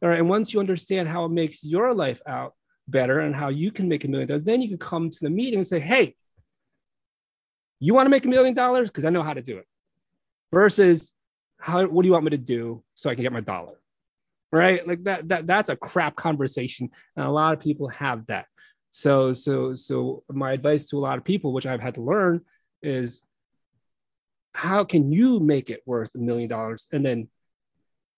[0.00, 0.20] All right.
[0.20, 2.54] And once you understand how it makes your life out,
[2.88, 5.30] better and how you can make a million dollars, then you can come to the
[5.30, 6.14] meeting and say, hey,
[7.80, 8.88] you want to make a million dollars?
[8.88, 9.66] Because I know how to do it.
[10.52, 11.12] Versus
[11.60, 13.74] how what do you want me to do so I can get my dollar?
[14.50, 14.86] Right?
[14.86, 16.88] Like that, that that's a crap conversation.
[17.16, 18.46] And a lot of people have that.
[18.90, 22.40] So, so, so my advice to a lot of people, which I've had to learn,
[22.82, 23.20] is
[24.52, 27.28] how can you make it worth a million dollars and then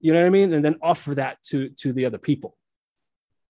[0.00, 0.52] you know what I mean?
[0.52, 2.56] And then offer that to to the other people.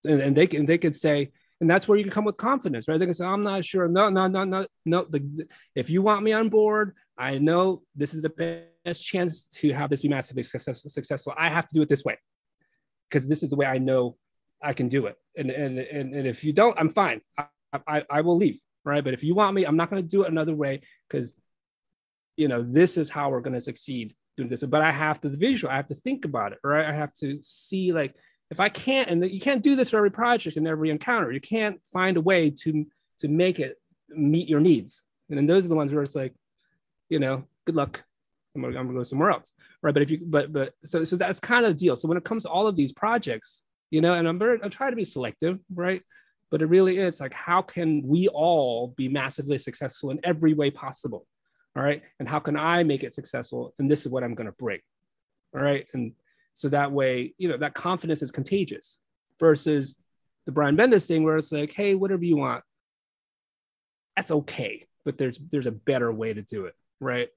[0.05, 2.89] And, and they can they could say, and that's where you can come with confidence,
[2.89, 2.99] right?
[2.99, 3.87] They can say, I'm not sure.
[3.89, 5.07] No, no, no, no, no.
[5.09, 9.73] The, if you want me on board, I know this is the best chance to
[9.73, 10.91] have this be massively successful.
[10.91, 11.35] successful.
[11.39, 12.19] I have to do it this way
[13.09, 14.17] because this is the way I know
[14.63, 15.17] I can do it.
[15.37, 17.21] And and and, and if you don't, I'm fine.
[17.39, 17.45] I,
[17.87, 19.03] I, I will leave, right?
[19.03, 21.35] But if you want me, I'm not going to do it another way because
[22.37, 24.63] you know this is how we're going to succeed doing this.
[24.63, 25.73] But I have to the visual.
[25.73, 26.87] I have to think about it, right?
[26.87, 28.15] I have to see like
[28.51, 31.31] if I can't, and you can't do this for every project and every encounter.
[31.31, 32.87] You can't find a way to
[33.21, 35.03] to make it meet your needs.
[35.29, 36.35] And then those are the ones where it's like,
[37.09, 38.03] you know, good luck.
[38.55, 39.53] I'm gonna, I'm gonna go somewhere else,
[39.83, 39.95] right?
[39.95, 41.95] But if you, but but so so that's kind of the deal.
[41.95, 44.69] So when it comes to all of these projects, you know, and I'm very, I
[44.69, 46.03] try to be selective, right?
[46.51, 50.71] But it really is like, how can we all be massively successful in every way
[50.71, 51.27] possible?
[51.77, 53.75] All right, and how can I make it successful?
[53.79, 54.81] And this is what I'm gonna bring.
[55.55, 56.13] All right, and
[56.55, 58.99] so that way, you know, that confidence is contagious
[59.39, 59.95] versus
[60.47, 62.65] the Brian Bendis thing where it's like, hey, whatever you want,
[64.17, 64.87] that's okay.
[65.05, 67.29] But there's there's a better way to do it, right?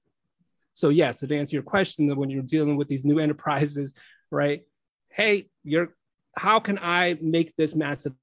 [0.74, 3.94] So yeah, so to answer your question, when you're dealing with these new enterprises,
[4.30, 4.62] right?
[5.08, 5.94] Hey, you're
[6.36, 8.16] how can I make this massively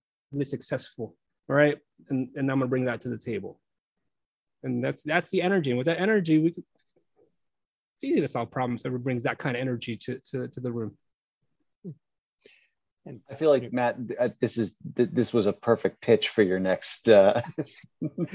[0.43, 1.15] successful?
[1.49, 1.77] All right.
[2.09, 3.59] And, and I'm gonna bring that to the table.
[4.63, 5.71] And that's that's the energy.
[5.71, 6.63] And with that energy, we can,
[7.97, 8.83] it's easy to solve problems.
[8.85, 10.97] Everyone brings that kind of energy to, to, to the room.
[13.05, 16.59] And I feel like Matt, uh, this is this was a perfect pitch for your
[16.59, 17.41] next uh,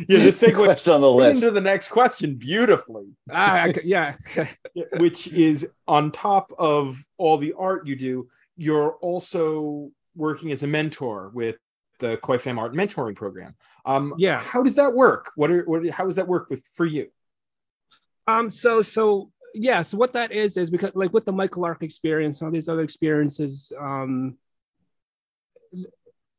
[0.08, 3.06] yeah the segue question on the list into the next question beautifully.
[3.30, 4.16] Ah, yeah,
[4.96, 10.66] which is on top of all the art you do, you're also working as a
[10.66, 11.56] mentor with
[11.98, 13.54] the Khoi Pham Art Mentoring Program.
[13.84, 15.32] Um, yeah, how does that work?
[15.36, 15.88] What are what?
[15.90, 17.08] How does that work with for you?
[18.26, 21.82] Um, so so yeah, so what that is is because like with the Michael Lark
[21.82, 24.36] experience and all these other experiences, um,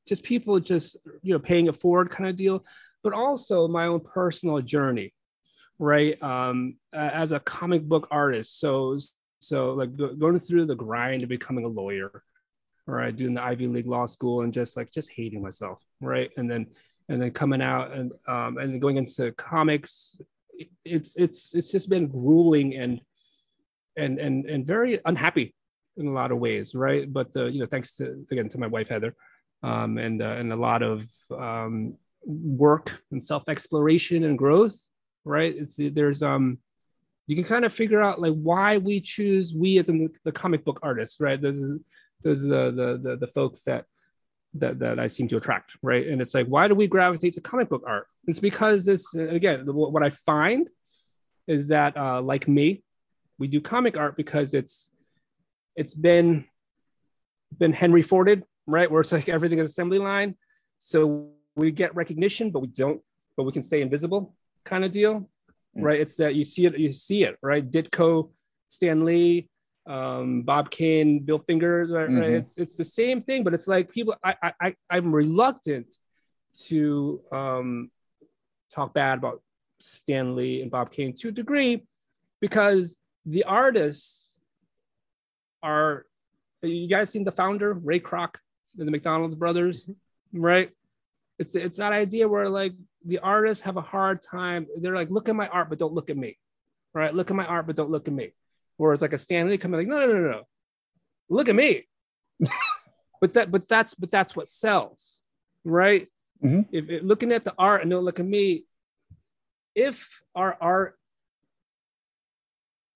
[0.08, 2.66] just people just you know paying it forward kind of deal,
[3.04, 5.14] but also my own personal journey,
[5.80, 6.22] right?
[6.22, 8.98] Um, as a comic book artist, so
[9.40, 12.24] so like going through the grind of becoming a lawyer,
[12.86, 13.16] right?
[13.16, 16.32] Doing the Ivy League law school and just like just hating myself, right?
[16.38, 16.68] And then
[17.10, 20.20] and then coming out and um, and going into comics
[20.86, 23.02] it's it's it's just been grueling and
[23.96, 25.54] and and and very unhappy
[25.98, 27.12] in a lot of ways, right?
[27.12, 29.16] But uh, you know, thanks to again to my wife Heather,
[29.64, 34.78] um, and uh, and a lot of um, work and self exploration and growth,
[35.26, 35.56] right?
[35.56, 36.60] It's there's um
[37.28, 40.66] you can kind of figure out like why we choose we as in the comic
[40.66, 41.42] book artists, right?
[41.42, 41.62] Those
[42.24, 43.86] those are the the the, the folks that
[44.60, 46.08] that, that I seem to attract, right?
[46.08, 48.08] And it's like, why do we gravitate to comic book art?
[48.28, 50.70] It's because this, again, what I find
[51.48, 52.84] is that, uh, like me,
[53.38, 54.90] we do comic art because it's
[55.76, 56.46] it's been
[57.56, 58.90] been Henry Forded, right?
[58.90, 60.36] Where it's like everything is assembly line.
[60.80, 63.02] So we get recognition, but we don't,
[63.36, 65.30] but we can stay invisible kind of deal.
[65.78, 65.84] Mm.
[65.84, 66.00] Right.
[66.00, 67.70] It's that you see it, you see it, right?
[67.70, 68.32] Ditko,
[68.70, 69.50] Stan Lee,
[69.86, 72.10] um, Bob Kane, Bill Fingers, right?
[72.10, 72.20] Mm-hmm.
[72.20, 72.32] right?
[72.32, 75.88] It's it's the same thing, but it's like people I I I'm reluctant
[76.66, 77.92] to um
[78.74, 79.42] talk bad about
[79.80, 81.86] Stan Lee and Bob Kane to a degree
[82.42, 84.38] because the artists
[85.62, 86.06] are
[86.62, 88.36] you guys seen the founder ray kroc
[88.78, 89.90] and the mcdonald's brothers
[90.34, 90.72] right
[91.38, 92.74] it's it's that idea where like
[93.08, 96.10] the artists have a hard time they're like look at my art but don't look
[96.10, 96.38] at me
[96.94, 98.34] right look at my art but don't look at me
[98.78, 100.48] whereas like a Stan Lee coming like no no no no
[101.30, 101.88] look at me
[103.22, 105.22] but that but that's but that's what sells
[105.64, 106.08] right
[106.44, 106.62] mm-hmm.
[106.72, 108.66] if, if looking at the art and don't look at me
[109.76, 110.98] if our art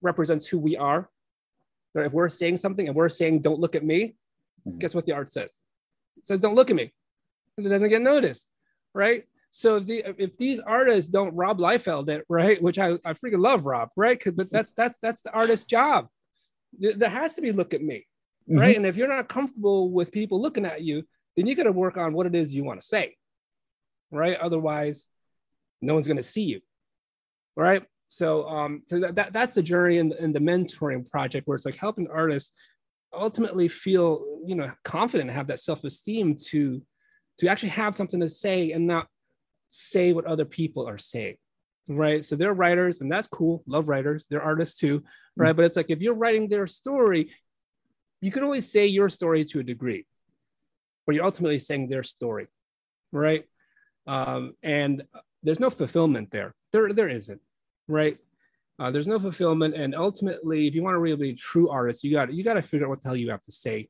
[0.01, 1.09] represents who we are.
[1.93, 4.15] If we're saying something and we're saying, don't look at me,
[4.67, 4.79] mm-hmm.
[4.79, 5.51] guess what the art says?
[6.17, 6.91] It says, don't look at me.
[7.57, 8.47] It doesn't get noticed,
[8.93, 9.25] right?
[9.51, 13.41] So if the if these artists don't Rob Liefeld it, right, which I, I freaking
[13.41, 14.21] love Rob, right?
[14.33, 16.07] But that's that's that's the artist's job.
[16.79, 18.07] There has to be look at me,
[18.47, 18.69] right?
[18.69, 18.77] Mm-hmm.
[18.77, 21.03] And if you're not comfortable with people looking at you,
[21.35, 23.17] then you got to work on what it is you want to say,
[24.09, 24.37] right?
[24.37, 25.07] Otherwise,
[25.81, 26.61] no one's going to see you,
[27.57, 27.83] right?
[28.07, 31.65] So, um, so that, that, that's the journey in, in the mentoring project where it's
[31.65, 32.51] like helping artists
[33.13, 36.81] ultimately feel, you know, confident and have that self-esteem to,
[37.39, 39.07] to actually have something to say and not
[39.73, 41.37] say what other people are saying
[41.87, 42.23] right?
[42.23, 43.63] So they're writers and that's cool.
[43.65, 44.25] Love writers.
[44.29, 45.03] They're artists too
[45.35, 45.49] right?
[45.49, 45.57] Mm-hmm.
[45.57, 47.31] but it's like if you're writing their story
[48.19, 50.05] you can only say your story to a degree
[51.05, 52.47] but you're ultimately saying their story
[53.11, 53.45] right?
[54.07, 55.03] Um, and
[55.43, 56.53] there's no fulfillment there.
[56.71, 57.41] There there isn't
[57.87, 58.17] right?
[58.79, 59.75] Uh, there's no fulfillment.
[59.75, 62.53] And ultimately if you want to really be a true artist you got you got
[62.55, 63.89] to figure out what the hell you have to say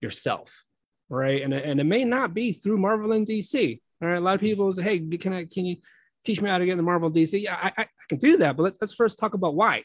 [0.00, 0.64] yourself
[1.10, 1.42] right?
[1.42, 4.40] And, and it may not be through marvel and dc all right a lot of
[4.40, 5.76] people say hey can i can you
[6.24, 8.62] teach me how to get into marvel dc yeah i, I can do that but
[8.62, 9.84] let's let's first talk about why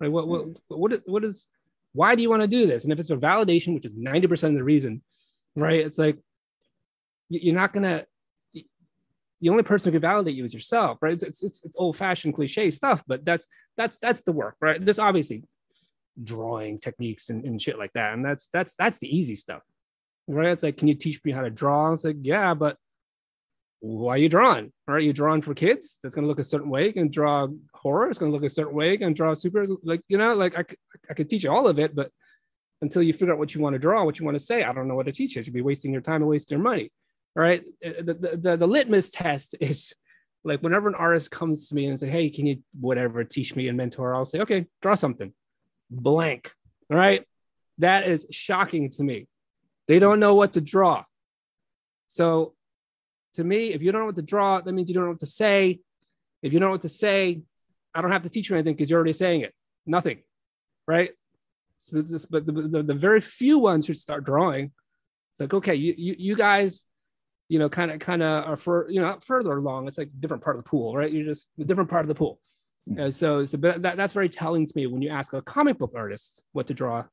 [0.00, 1.48] right what what what what is
[1.92, 4.48] why do you want to do this and if it's a validation which is 90%
[4.48, 5.02] of the reason
[5.54, 6.18] right it's like
[7.28, 8.06] you're not gonna
[9.40, 11.20] the only person who can validate you is yourself, right?
[11.22, 13.46] It's it's, it's old fashioned cliche stuff, but that's
[13.76, 14.82] that's that's the work, right?
[14.82, 15.44] There's obviously
[16.22, 19.62] drawing techniques and, and shit like that, and that's that's that's the easy stuff,
[20.26, 20.48] right?
[20.48, 21.92] It's like, can you teach me how to draw?
[21.92, 22.78] It's like, yeah, but
[23.80, 24.72] why are you drawing?
[24.88, 25.98] Are you drawing for kids?
[26.02, 26.86] That's going to look a certain way.
[26.86, 28.08] You can draw horror.
[28.08, 28.92] It's going to look a certain way.
[28.92, 30.64] You can draw super, like you know, like I,
[31.10, 32.10] I could teach you all of it, but
[32.82, 34.72] until you figure out what you want to draw, what you want to say, I
[34.72, 35.42] don't know what to teach you.
[35.42, 36.90] You'd be wasting your time and wasting your money
[37.36, 37.62] All right.
[37.84, 39.94] Uh, the, the, the litmus test is
[40.44, 43.68] like whenever an artist comes to me and say, Hey, can you whatever teach me
[43.68, 44.14] and mentor?
[44.14, 45.32] I'll say, Okay, draw something
[45.90, 46.52] blank.
[46.90, 47.24] All right.
[47.78, 49.28] That is shocking to me.
[49.86, 51.04] They don't know what to draw.
[52.08, 52.54] So
[53.36, 55.20] to me, if you don't know what to draw, that means you don't know what
[55.20, 55.80] to say.
[56.42, 57.42] If you don't know what to say,
[57.94, 59.54] I don't have to teach you anything because you're already saying it.
[59.86, 60.18] Nothing.
[60.86, 61.10] Right.
[61.78, 65.74] So this, but the, the, the, very few ones who start drawing, it's like, okay,
[65.74, 66.86] you, you, you guys
[67.48, 69.86] you know, kind of kind of are for you know further along.
[69.86, 71.10] It's like a different part of the pool, right?
[71.10, 72.40] You're just a different part of the pool.
[72.88, 73.10] Mm-hmm.
[73.10, 76.40] so so that, that's very telling to me when you ask a comic book artist
[76.52, 77.04] what to draw,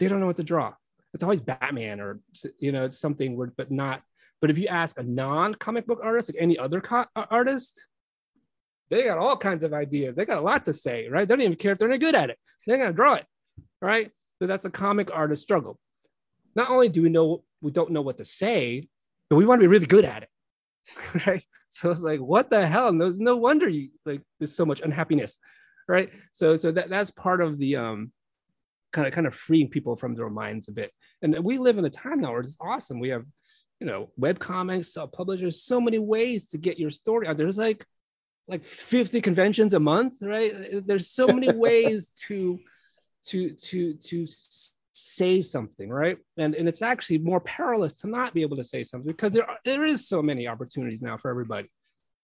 [0.00, 0.74] they don't know what to draw.
[1.14, 2.20] It's always Batman or
[2.58, 4.02] you know it's something where, but not.
[4.42, 7.86] But if you ask a non-comic book artist, like any other co- uh, artist,
[8.90, 10.16] they got all kinds of ideas.
[10.16, 11.26] They got a lot to say, right?
[11.26, 12.38] They don't even care if they're not good at it.
[12.66, 13.24] They're gonna draw it,
[13.80, 14.10] right?
[14.38, 15.78] So that's a comic artist struggle.
[16.54, 18.88] Not only do we know we don't know what to say,
[19.30, 20.28] but we want to be really good at it.
[21.26, 21.46] right.
[21.70, 22.88] So it's like, what the hell?
[22.88, 25.38] And there's no wonder you like there's so much unhappiness.
[25.88, 26.10] Right.
[26.32, 28.12] So so that that's part of the um
[28.92, 30.92] kind of kind of freeing people from their minds a bit.
[31.22, 33.00] And we live in a time now where it's awesome.
[33.00, 33.24] We have,
[33.82, 37.36] you know, web comics, self publishers, so many ways to get your story out.
[37.36, 37.84] There's like
[38.46, 40.86] like 50 conventions a month, right?
[40.86, 42.60] There's so many ways to
[43.24, 44.26] to to to
[44.92, 46.18] say something, right?
[46.36, 49.50] And and it's actually more perilous to not be able to say something because there
[49.50, 51.68] are, there is so many opportunities now for everybody,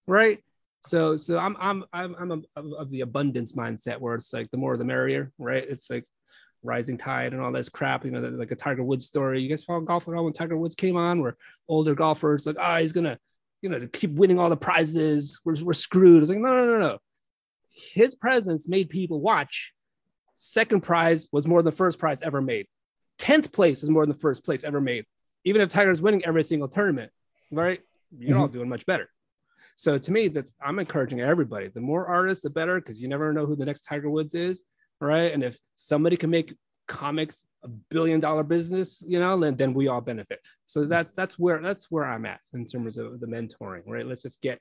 [0.06, 0.38] right?
[0.86, 4.76] So so I'm I'm I'm I'm of the abundance mindset where it's like the more
[4.76, 5.64] the merrier, right?
[5.68, 6.04] It's like
[6.62, 9.40] rising tide and all this crap, you know, like a Tiger Woods story.
[9.40, 11.36] You guys follow golf at all when Tiger Woods came on, where
[11.68, 13.18] older golfers like, oh, he's gonna,
[13.62, 15.40] you know, keep winning all the prizes.
[15.44, 16.22] We're we're screwed.
[16.22, 16.98] It's like no no no no.
[17.70, 19.72] His presence made people watch
[20.40, 22.68] Second prize was more than the first prize ever made.
[23.18, 25.04] Tenth place was more than the first place ever made.
[25.44, 27.10] Even if Tiger's winning every single tournament,
[27.50, 27.80] right?
[28.16, 28.40] You're mm-hmm.
[28.42, 29.10] all doing much better.
[29.74, 31.68] So to me, that's I'm encouraging everybody.
[31.68, 34.62] The more artists, the better, because you never know who the next Tiger Woods is,
[35.00, 35.32] right?
[35.32, 36.54] And if somebody can make
[36.86, 40.40] comics a billion dollar business, you know, then, then we all benefit.
[40.66, 40.88] So hmm.
[40.88, 44.06] that's that's where that's where I'm at in terms of the mentoring, right?
[44.06, 44.60] Let's just get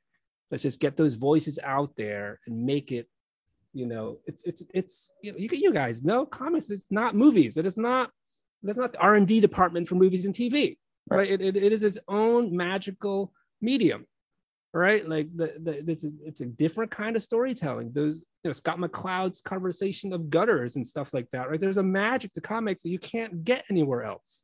[0.52, 3.08] let's just get those voices out there and make it
[3.74, 7.58] you know it's it's it's you know you, you guys know comics is not movies
[7.58, 8.10] it is not
[8.64, 10.78] that's not the r&d department for movies and tv
[11.10, 11.30] right, right?
[11.30, 13.32] It, it, it is its own magical
[13.62, 14.06] medium
[14.74, 18.54] right like the, the it's, a, it's a different kind of storytelling those you know
[18.54, 22.82] scott mccloud's conversation of gutters and stuff like that right there's a magic to comics
[22.82, 24.44] that you can't get anywhere else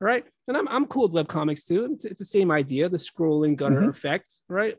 [0.00, 2.96] right and i'm, I'm cool with web comics too it's, it's the same idea the
[2.96, 3.90] scrolling gutter mm-hmm.
[3.90, 4.76] effect right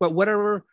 [0.00, 0.64] but whatever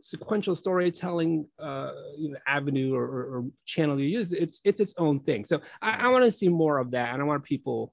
[0.00, 4.94] sequential storytelling uh, you know, avenue or, or, or, channel you use, it's it's its
[4.98, 5.44] own thing.
[5.44, 7.92] So I, I want to see more of that, and I want people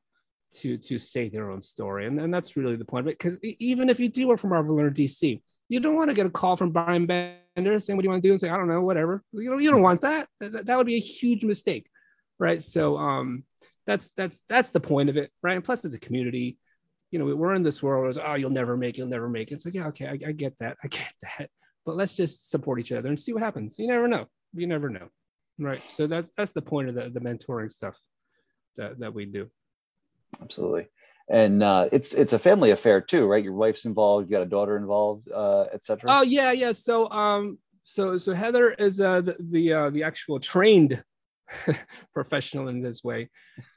[0.54, 3.20] to to say their own story, and, and that's really the point of it.
[3.20, 5.42] Because even if you do work for Marvel or DC,
[5.72, 8.22] you don't want to get a call from Brian Bendis saying what do you want
[8.22, 9.24] to do, and say I don't know, whatever.
[9.32, 10.28] You know, you don't want that.
[10.40, 11.88] That, that would be a huge mistake,
[12.40, 12.62] right?
[12.62, 13.44] So um,
[13.88, 15.56] that's that's that's the point of it, right?
[15.56, 16.58] And plus, it's a community.
[17.12, 18.16] You know, we're in this world.
[18.16, 19.56] Where oh, you'll never make, you'll never make it.
[19.56, 21.50] It's like, yeah, okay, I, I get that, I get that
[21.86, 23.78] but let's just support each other and see what happens.
[23.80, 24.26] You never know.
[24.54, 25.10] You never know.
[25.60, 25.82] Right.
[25.96, 27.96] So that's that's the point of the, the mentoring stuff
[28.78, 29.50] that, that we do.
[30.42, 30.88] Absolutely.
[31.32, 33.42] And uh, it's it's a family affair too, right?
[33.42, 36.10] Your wife's involved, you got a daughter involved, uh, etc.
[36.10, 36.74] Oh yeah, yeah.
[36.74, 41.02] So um so so Heather is uh the the, uh, the actual trained
[42.14, 43.30] professional in this way.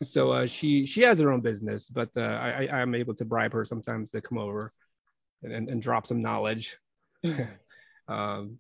[0.03, 3.25] So uh, she she has her own business, but uh, I I am able to
[3.25, 4.73] bribe her sometimes to come over
[5.45, 6.77] and, and, and drop some knowledge.
[8.09, 8.59] um,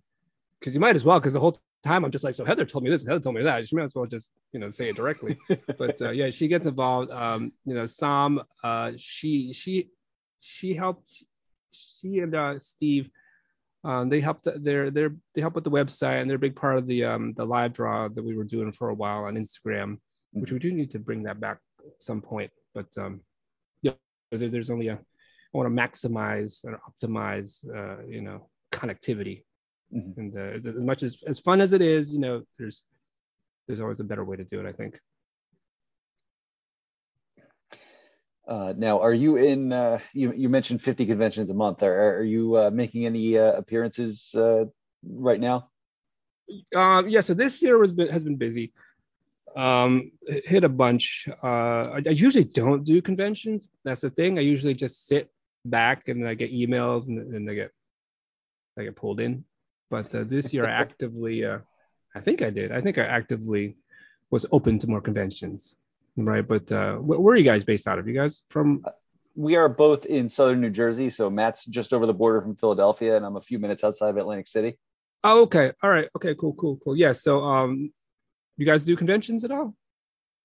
[0.60, 2.84] because you might as well, because the whole time I'm just like, so Heather told
[2.84, 3.68] me this, Heather told me that.
[3.68, 5.38] She might as well just you know say it directly.
[5.78, 7.10] but uh, yeah, she gets involved.
[7.10, 9.88] Um, you know, Sam, uh, she she
[10.40, 11.22] she helped.
[11.72, 13.10] She and uh, Steve
[13.84, 16.78] um, they helped they're they're they help with the website and they're a big part
[16.78, 19.98] of the um, the live draw that we were doing for a while on Instagram,
[20.32, 22.50] which we do need to bring that back at some point.
[22.74, 23.20] But um,
[23.82, 23.92] yeah,
[24.32, 24.98] there, there's only a I
[25.52, 29.44] want to maximize and optimize uh, you know connectivity,
[29.92, 30.20] mm-hmm.
[30.20, 32.82] and uh, as, as much as as fun as it is, you know, there's
[33.66, 34.66] there's always a better way to do it.
[34.66, 35.00] I think.
[38.46, 39.72] Uh, now, are you in?
[39.72, 41.82] Uh, you you mentioned fifty conventions a month.
[41.82, 44.66] Are are you uh, making any uh, appearances uh,
[45.02, 45.70] right now?
[46.76, 47.20] Uh, yeah.
[47.20, 48.72] So this year has been has been busy.
[49.56, 51.28] Um, hit a bunch.
[51.42, 53.68] Uh, I, I usually don't do conventions.
[53.84, 54.36] That's the thing.
[54.36, 55.30] I usually just sit
[55.64, 57.70] back and I get emails and then I get
[58.78, 59.44] I get pulled in.
[59.94, 61.58] But uh, this year, I actively, uh,
[62.14, 62.72] I think I did.
[62.72, 63.76] I think I actively
[64.30, 65.76] was open to more conventions
[66.16, 66.46] right?
[66.46, 68.06] But uh, where are you guys based out of?
[68.06, 68.84] You guys from?
[69.36, 71.10] We are both in southern New Jersey.
[71.10, 74.16] So Matt's just over the border from Philadelphia, and I'm a few minutes outside of
[74.16, 74.78] Atlantic City.
[75.24, 75.72] Oh, okay.
[75.82, 76.08] All right.
[76.16, 76.34] Okay.
[76.34, 76.54] Cool.
[76.54, 76.78] Cool.
[76.84, 76.96] Cool.
[76.96, 77.12] Yeah.
[77.12, 77.92] So, um,
[78.56, 79.74] you guys do conventions at all?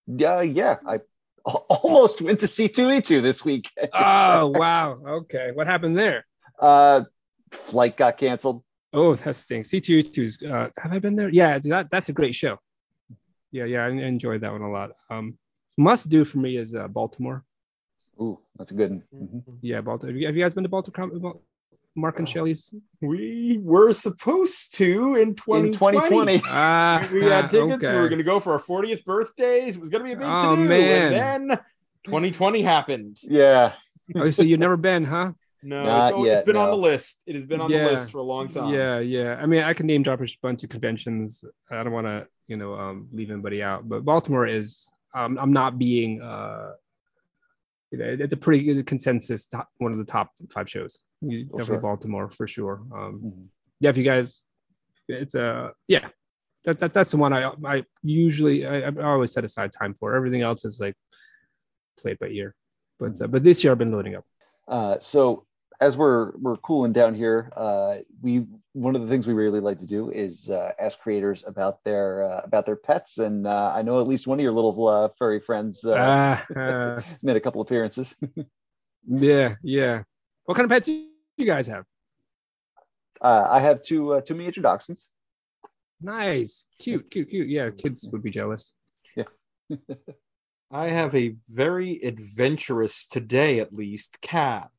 [0.07, 0.41] Yeah.
[0.41, 0.77] Yeah.
[0.87, 1.01] I
[1.45, 3.69] almost went to C2E2 this week.
[3.93, 4.99] Oh wow.
[5.05, 5.51] Okay.
[5.53, 6.25] What happened there?
[6.57, 7.03] Uh,
[7.51, 8.63] flight got canceled.
[8.91, 9.69] Oh, that stinks.
[9.69, 10.43] C2E2's.
[10.43, 11.29] Uh, have I been there?
[11.29, 11.59] Yeah.
[11.59, 12.57] That that's a great show.
[13.51, 13.65] Yeah.
[13.65, 13.85] Yeah.
[13.85, 14.91] I enjoyed that one a lot.
[15.09, 15.37] Um,
[15.77, 17.43] must do for me is uh, Baltimore.
[18.21, 19.03] Ooh, that's a good one.
[19.15, 19.51] Mm-hmm.
[19.61, 20.13] Yeah, Baltimore.
[20.13, 21.39] Have you guys been to Baltimore?
[21.95, 22.73] Mark and Shelley's?
[23.01, 25.67] We were supposed to in 2020.
[25.67, 26.41] In 2020.
[26.49, 27.83] Uh, we, we, had tickets.
[27.83, 27.93] Okay.
[27.93, 29.75] We were going to go for our 40th birthdays.
[29.75, 30.67] It was going to be a big oh, to do.
[30.67, 31.13] Man.
[31.13, 31.57] And then
[32.05, 33.17] 2020 happened.
[33.23, 33.73] Yeah.
[34.15, 35.31] oh, so you've never been, huh?
[35.61, 36.61] No, Not it's, yet, it's been no.
[36.61, 37.19] on the list.
[37.25, 37.85] It has been on yeah.
[37.85, 38.73] the list for a long time.
[38.73, 39.37] Yeah, yeah.
[39.41, 41.43] I mean, I can name drop a bunch of conventions.
[41.69, 45.51] I don't want to, you know, um, leave anybody out, but Baltimore is um, I'm
[45.51, 46.71] not being uh,
[47.91, 50.99] you know, it's a pretty it's a consensus top, one of the top five shows.
[51.21, 51.79] You, definitely sure.
[51.79, 52.81] Baltimore for sure.
[52.93, 53.41] Um, mm-hmm.
[53.79, 54.41] Yeah, if you guys,
[55.07, 56.09] it's a uh, yeah,
[56.65, 60.15] that, that that's the one I I usually I, I always set aside time for.
[60.15, 60.95] Everything else is like
[61.97, 62.53] played by ear,
[62.99, 63.23] but mm-hmm.
[63.23, 64.25] uh, but this year I've been loading up.
[64.67, 65.45] Uh, so
[65.81, 69.79] as we're we're cooling down here, uh, we one of the things we really like
[69.79, 73.81] to do is uh, ask creators about their uh, about their pets, and uh, I
[73.81, 77.61] know at least one of your little uh, furry friends uh, uh, made a couple
[77.61, 78.15] appearances.
[79.07, 80.03] yeah, yeah.
[80.45, 81.05] What kind of pets do
[81.37, 81.85] you guys have?
[83.21, 85.07] I have two two miniature dachshunds.
[86.01, 87.49] Nice, cute, cute, cute.
[87.49, 88.73] Yeah, kids would be jealous.
[89.15, 89.25] Yeah.
[90.71, 94.69] I have a very adventurous, today at least, cat.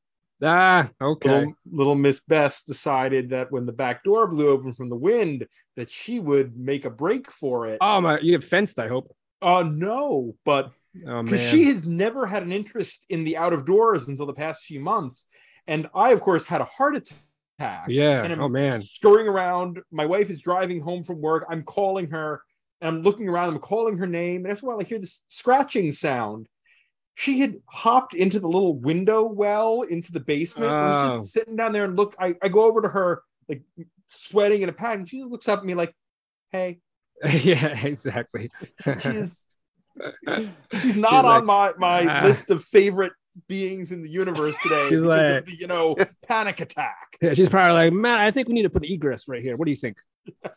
[0.42, 1.28] Ah, okay.
[1.28, 5.46] Little, little, Miss Bess decided that when the back door blew open from the wind,
[5.76, 7.78] that she would make a break for it.
[7.80, 8.18] Oh my!
[8.20, 9.14] You get fenced, I hope.
[9.42, 13.64] Uh no, but because oh, she has never had an interest in the out of
[13.64, 15.26] doors until the past few months,
[15.66, 17.86] and I, of course, had a heart attack.
[17.88, 18.22] Yeah.
[18.22, 18.82] And I'm oh man.
[18.82, 19.80] Scurrying around.
[19.90, 21.46] My wife is driving home from work.
[21.48, 22.42] I'm calling her,
[22.80, 23.50] and I'm looking around.
[23.50, 26.48] I'm calling her name, and after a while, I hear this scratching sound
[27.20, 30.72] she had hopped into the little window well into the basement.
[30.72, 30.86] Oh.
[30.86, 31.20] Was just oh.
[31.20, 32.16] sitting down there and look.
[32.18, 33.60] I, I go over to her like
[34.08, 35.94] sweating in a pad, and she just looks up at me like,
[36.50, 36.80] "Hey."
[37.42, 38.48] yeah, exactly.
[39.00, 39.46] she's
[40.22, 43.12] she's not she's on my my uh, list of favorite
[43.48, 45.94] beings in the universe today she's like, the, you know
[46.26, 47.18] panic attack.
[47.20, 49.58] Yeah, she's probably like, man, I think we need to put an egress right here.
[49.58, 49.98] What do you think?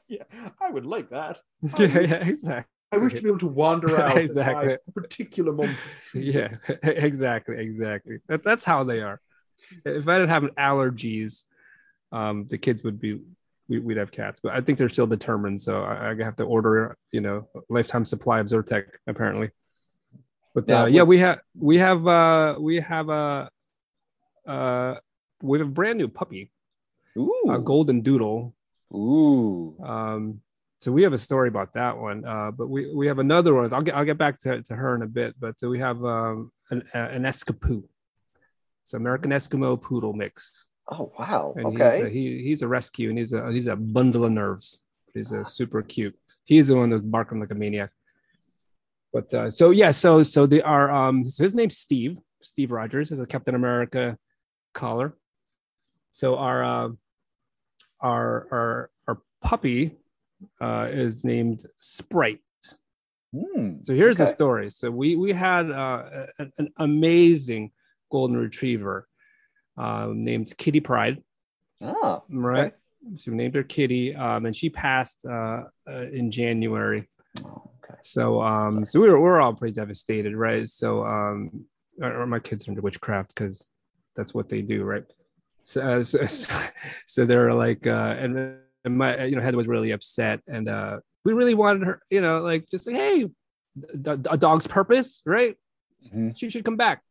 [0.07, 0.24] yeah,
[0.61, 1.41] I would like that.
[1.78, 2.72] yeah, yeah, exactly.
[2.94, 5.78] I wish to be able to wander out exactly particular moment.
[6.14, 8.18] yeah, exactly, exactly.
[8.28, 9.20] That's that's how they are.
[9.86, 11.46] If I didn't have allergies,
[12.12, 13.22] um, the kids would be
[13.68, 15.62] we, would have cats, but I think they're still determined.
[15.62, 19.52] So I, I have to order, you know, a lifetime supply of Zyrtec apparently.
[20.54, 23.50] But uh, yeah, we have we have uh, we have a
[24.46, 24.96] uh,
[25.41, 26.52] we have a brand new puppy,
[27.18, 27.50] Ooh.
[27.50, 28.54] a golden doodle.
[28.94, 29.76] Ooh.
[29.84, 30.41] Um,
[30.84, 32.26] so we have a story about that one.
[32.26, 33.74] Uh, but we, we have another one.
[33.74, 35.34] I'll get I'll get back to, to her in a bit.
[35.40, 37.84] But we have um, an, an Escapoo.
[38.84, 40.70] It's American Eskimo poodle mix.
[40.92, 41.54] Oh wow!
[41.56, 41.98] And okay.
[41.98, 44.82] He's a, he, he's a rescue, and he's a he's a bundle of nerves.
[45.14, 46.18] He's a super cute.
[46.44, 47.92] He's the one that's barking like a maniac.
[49.14, 50.92] But uh, so yeah, so so they are.
[50.92, 52.20] Um, so his name's Steve.
[52.42, 54.18] Steve Rogers is a Captain America
[54.74, 55.16] collar.
[56.12, 56.90] So our uh,
[58.02, 59.96] our our our puppy
[60.62, 62.39] uh, is named Sprite.
[63.34, 64.70] Hmm, So here's the story.
[64.70, 67.72] So we we had uh, a- an amazing
[68.12, 69.08] golden retriever
[69.78, 71.24] uh, named Kitty Pryde,
[71.82, 72.74] Oh, right?
[73.16, 77.10] So we named her Kitty, um, and she passed uh, uh, in January.
[77.44, 77.96] oh, okay.
[78.02, 80.70] So um, so we were we were all pretty devastated, right?
[80.70, 81.66] So um,
[82.02, 83.70] or my kids are into witchcraft because
[84.16, 85.06] that's what they do, right?
[85.66, 86.20] So uh, so,
[87.08, 91.00] so they're like, uh, and, and my you know Heather was really upset, and uh,
[91.24, 93.30] we really wanted her, you know, like just say, hey,
[94.06, 95.56] a dog's purpose, right?
[96.14, 96.38] Mhm.
[96.38, 97.02] She should come back.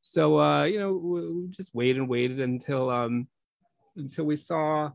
[0.00, 3.26] So uh, you know, we, just waited and waited until um
[3.96, 4.90] until we saw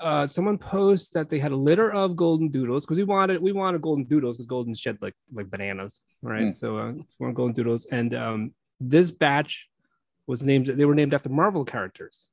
[0.00, 3.52] uh someone post that they had a litter of golden doodles because we wanted we
[3.52, 6.48] wanted golden doodles because golden shed like like bananas, right?
[6.48, 6.54] Mm.
[6.54, 9.68] So uh we wanted golden doodles, and um this batch
[10.26, 12.28] was named they were named after Marvel characters.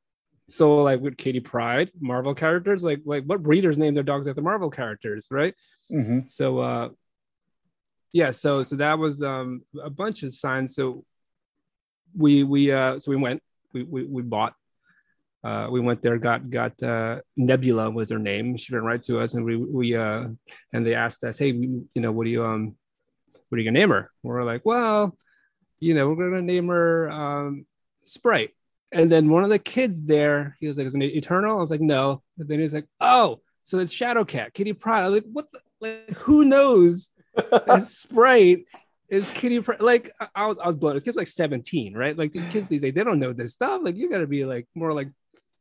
[0.50, 4.42] So like with Katie Pride, Marvel characters, like like what breeders name their dogs after
[4.42, 5.54] Marvel characters, right?
[5.92, 6.30] Mhm.
[6.30, 6.90] So uh
[8.12, 10.76] yeah, so so that was um a bunch of signs.
[10.76, 11.06] So
[12.18, 13.42] we we uh so we went,
[13.74, 14.54] we we, we bought
[15.44, 18.58] uh we went there, got got uh Nebula was her name.
[18.58, 20.28] She went right to us and we we uh
[20.74, 22.76] and they asked us, Hey, you know, what do you um
[23.50, 24.12] what are you gonna name her?
[24.24, 25.18] We're like, well,
[25.80, 27.66] you know, we're gonna name her um
[28.04, 28.52] Sprite.
[28.92, 31.72] And then one of the kids there, he was like, "Is it Eternal?" I was
[31.72, 35.32] like, "No." And then he's like, "Oh, so it's Shadowcat, Kitty Pryde." I was like,
[35.32, 35.52] "What?
[35.52, 38.66] The, like, who knows that Sprite
[39.08, 40.96] is Kitty Pryde?" Like, I, I was, I was blown.
[40.96, 42.18] This kid's like 17, right?
[42.18, 43.82] Like these kids these days, they don't know this stuff.
[43.84, 45.10] Like, you got to be like more like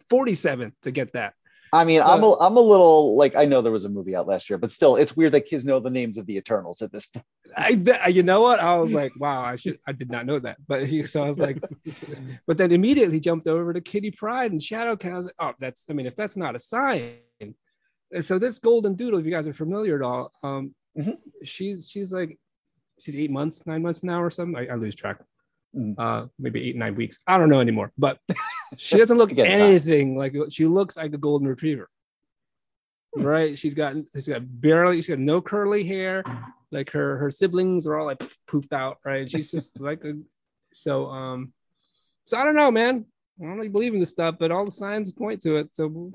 [0.08, 1.34] 47 to get that.
[1.72, 4.26] I mean, I'm a, I'm a little like I know there was a movie out
[4.26, 6.92] last year, but still, it's weird that kids know the names of the Eternals at
[6.92, 7.24] this point.
[7.56, 8.60] I, you know what?
[8.60, 10.58] I was like, wow, I should, I did not know that.
[10.66, 11.58] But he, so I was like,
[12.46, 15.12] but then immediately jumped over to Kitty Pryde and Shadowcat.
[15.12, 17.14] I was like, oh, that's, I mean, if that's not a sign.
[17.40, 21.18] And so this Golden Doodle, if you guys are familiar at all, um, Mhm.
[21.44, 22.38] she's, she's like,
[22.98, 24.56] she's eight months, nine months now or something.
[24.56, 25.20] I, I lose track.
[25.76, 25.94] Mhm.
[25.98, 27.18] Uh, maybe eight, nine weeks.
[27.26, 27.92] I don't know anymore.
[27.98, 28.18] But
[28.76, 29.60] she doesn't look get time.
[29.60, 31.88] anything like she looks like a golden retriever.
[33.14, 33.22] Hmm.
[33.22, 33.58] Right?
[33.58, 36.24] She's got she's got barely she's got no curly hair.
[36.72, 39.30] Like her her siblings are all like poofed out, right?
[39.30, 40.14] She's just like a
[40.72, 41.52] so um
[42.26, 43.04] so I don't know, man.
[43.40, 45.74] I don't really believe in this stuff, but all the signs point to it.
[45.76, 46.12] So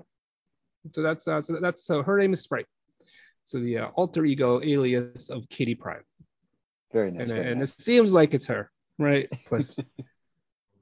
[0.91, 2.65] so that's uh, so that's so her name is Sprite.
[3.43, 6.03] So the uh, alter ego alias of Kitty Pryde
[6.91, 7.29] Very nice.
[7.29, 7.73] and, very and nice.
[7.73, 8.69] it seems like it's her,
[8.99, 9.29] right?
[9.47, 9.77] Plus,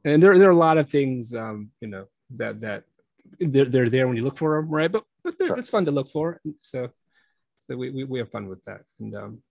[0.04, 2.06] and there, there are a lot of things, um, you know,
[2.38, 2.84] that that
[3.40, 4.92] they're, they're there when you look for them, right?
[4.92, 5.58] But but Sure.
[5.58, 6.90] it's fun to look for, so
[7.68, 9.44] so we, we, we have fun with that, and um,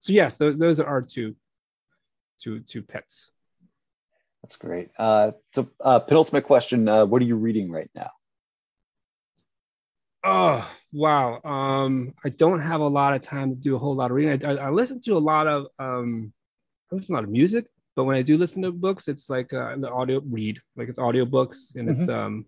[0.00, 1.34] so yes, those, those are our two
[2.40, 3.30] two two pets.
[4.42, 4.90] That's great.
[4.98, 8.10] Uh, so, uh, penultimate question: uh, What are you reading right now?
[10.22, 11.40] Oh wow!
[11.42, 14.44] Um, I don't have a lot of time to do a whole lot of reading.
[14.44, 16.32] I, I, I listen to a lot of um,
[16.90, 19.28] I listen to a lot of music, but when I do listen to books, it's
[19.30, 22.46] like uh, the audio read, like it's audiobooks, and it's um,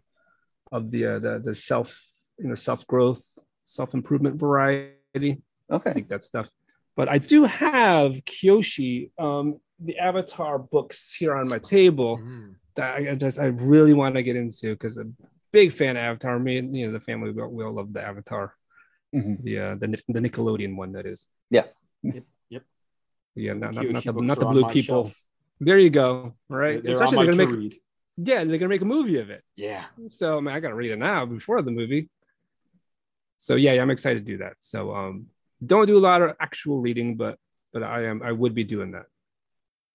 [0.73, 2.03] of the uh, the the self
[2.39, 3.23] you know self growth,
[3.65, 5.43] self improvement variety.
[5.71, 6.51] Okay, I think that stuff.
[6.97, 12.21] But I do have Kyoshi, um, the Avatar books here on my table
[12.77, 15.97] that I I just I really want to get into because I'm a big fan
[15.97, 16.39] of Avatar.
[16.39, 18.55] Me and you know the family we all, we all love the Avatar,
[19.15, 19.43] Mhm.
[19.43, 21.27] the uh, the the Nickelodeon one that is.
[21.51, 21.65] Yeah.
[22.03, 22.63] Yep, yep.
[23.35, 25.05] Yeah, not, not, not the not the blue people.
[25.05, 25.17] shelf.
[25.61, 26.35] There you go.
[26.49, 26.83] Right.
[26.83, 27.81] They're Especially they're gonna to make read.
[28.19, 29.43] yeah they're gonna make a movie of it.
[29.57, 29.85] Yeah.
[30.09, 32.09] So I mean I gotta read it now before the movie.
[33.39, 34.55] So yeah, yeah, I'm excited to do that.
[34.61, 35.27] So um,
[35.65, 37.39] don't do a lot of actual reading, but
[37.73, 39.07] but I am I would be doing that.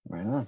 [0.07, 0.47] Right on.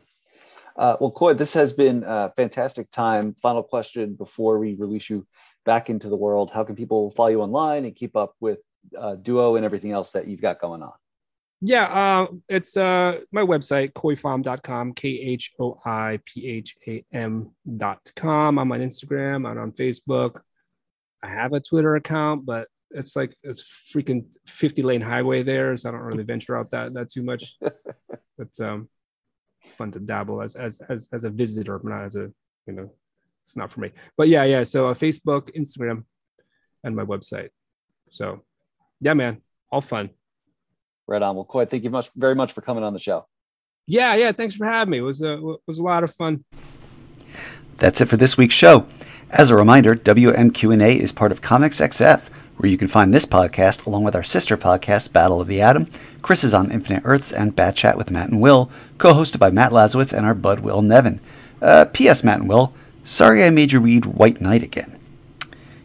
[0.75, 3.35] Uh, well, Koi, this has been a fantastic time.
[3.35, 5.25] Final question before we release you
[5.65, 8.59] back into the world: How can people follow you online and keep up with
[8.97, 10.93] uh, Duo and everything else that you've got going on?
[11.65, 18.59] Yeah, uh, it's uh, my website, koipham.com, K H O I P H A M.com.
[18.59, 20.41] I'm on Instagram, I'm on Facebook.
[21.23, 23.63] I have a Twitter account, but it's like it's
[23.95, 25.77] freaking 50 lane highway there.
[25.77, 27.55] So I don't really venture out that, that too much.
[27.61, 28.89] but um,
[29.61, 32.29] it's fun to dabble as, as, as, as a visitor, but not as a,
[32.67, 32.91] you know,
[33.45, 33.91] it's not for me.
[34.17, 34.63] But yeah, yeah.
[34.63, 36.03] So uh, Facebook, Instagram,
[36.83, 37.51] and my website.
[38.09, 38.43] So
[38.99, 39.41] yeah, man,
[39.71, 40.09] all fun.
[41.07, 41.35] Right on.
[41.35, 43.25] Well, Koi, thank you much, very much for coming on the show.
[43.85, 44.31] Yeah, yeah.
[44.31, 44.99] Thanks for having me.
[44.99, 46.45] It was a it was a lot of fun.
[47.77, 48.85] That's it for this week's show.
[49.29, 53.85] As a reminder, WMQ&A is part of Comics XF, where you can find this podcast
[53.85, 55.87] along with our sister podcast, Battle of the Atom,
[56.21, 58.69] Crisis on Infinite Earths, and Bat Chat with Matt and Will,
[58.99, 61.19] co-hosted by Matt Lazorwitz and our bud Will Nevin.
[61.61, 62.23] Uh, P.S.
[62.23, 62.73] Matt and Will,
[63.03, 64.99] sorry I made you read White Knight again.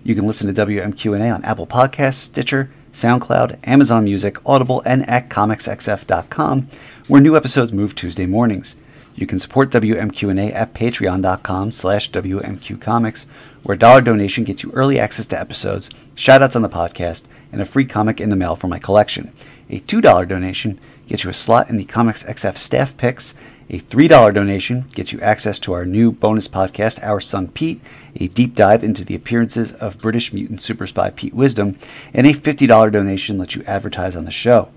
[0.04, 5.28] You can listen to WMQ&A on Apple Podcasts, Stitcher, SoundCloud, Amazon Music, Audible, and at
[5.28, 6.68] comicsxf.com,
[7.06, 8.76] where new episodes move Tuesday mornings.
[9.14, 13.26] You can support WMQ&A at patreon.com slash WMQcomics,
[13.64, 17.60] where a dollar donation gets you early access to episodes, shoutouts on the podcast, and
[17.60, 19.32] a free comic in the mail for my collection.
[19.70, 20.78] A $2 donation
[21.08, 23.34] gets you a slot in the Comics XF staff picks.
[23.70, 27.82] A $3 donation gets you access to our new bonus podcast, Our Son Pete,
[28.16, 31.76] a deep dive into the appearances of British mutant super spy Pete Wisdom,
[32.14, 34.70] and a $50 donation lets you advertise on the show.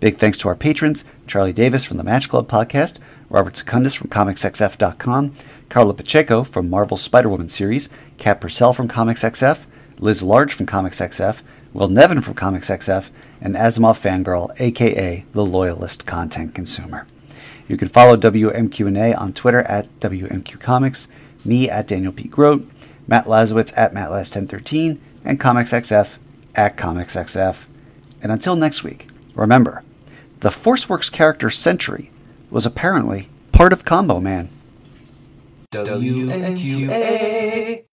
[0.00, 2.96] Big thanks to our patrons Charlie Davis from the Match Club podcast,
[3.30, 5.36] Robert Secundus from ComicsXF.com,
[5.68, 7.88] Karla Pacheco from Marvel's Spider Woman series,
[8.18, 9.60] Kat Purcell from ComicsXF,
[10.00, 11.42] Liz Large from ComicsXF,
[11.72, 13.08] Will Nevin from ComicsXF,
[13.40, 17.06] and Asimov Fangirl, aka the Loyalist Content Consumer.
[17.72, 21.08] You can follow WMQ&A on Twitter at WMQ Comics,
[21.42, 22.28] me at Daniel P.
[22.28, 22.68] Grote,
[23.06, 26.18] Matt Lazorwitz at MattLaz1013, and ComicsXF
[26.54, 27.64] at ComicsXF.
[28.20, 29.82] And until next week, remember,
[30.40, 32.10] the ForceWorks character Sentry
[32.50, 34.50] was apparently part of Combo Man.
[35.70, 36.92] WMQA.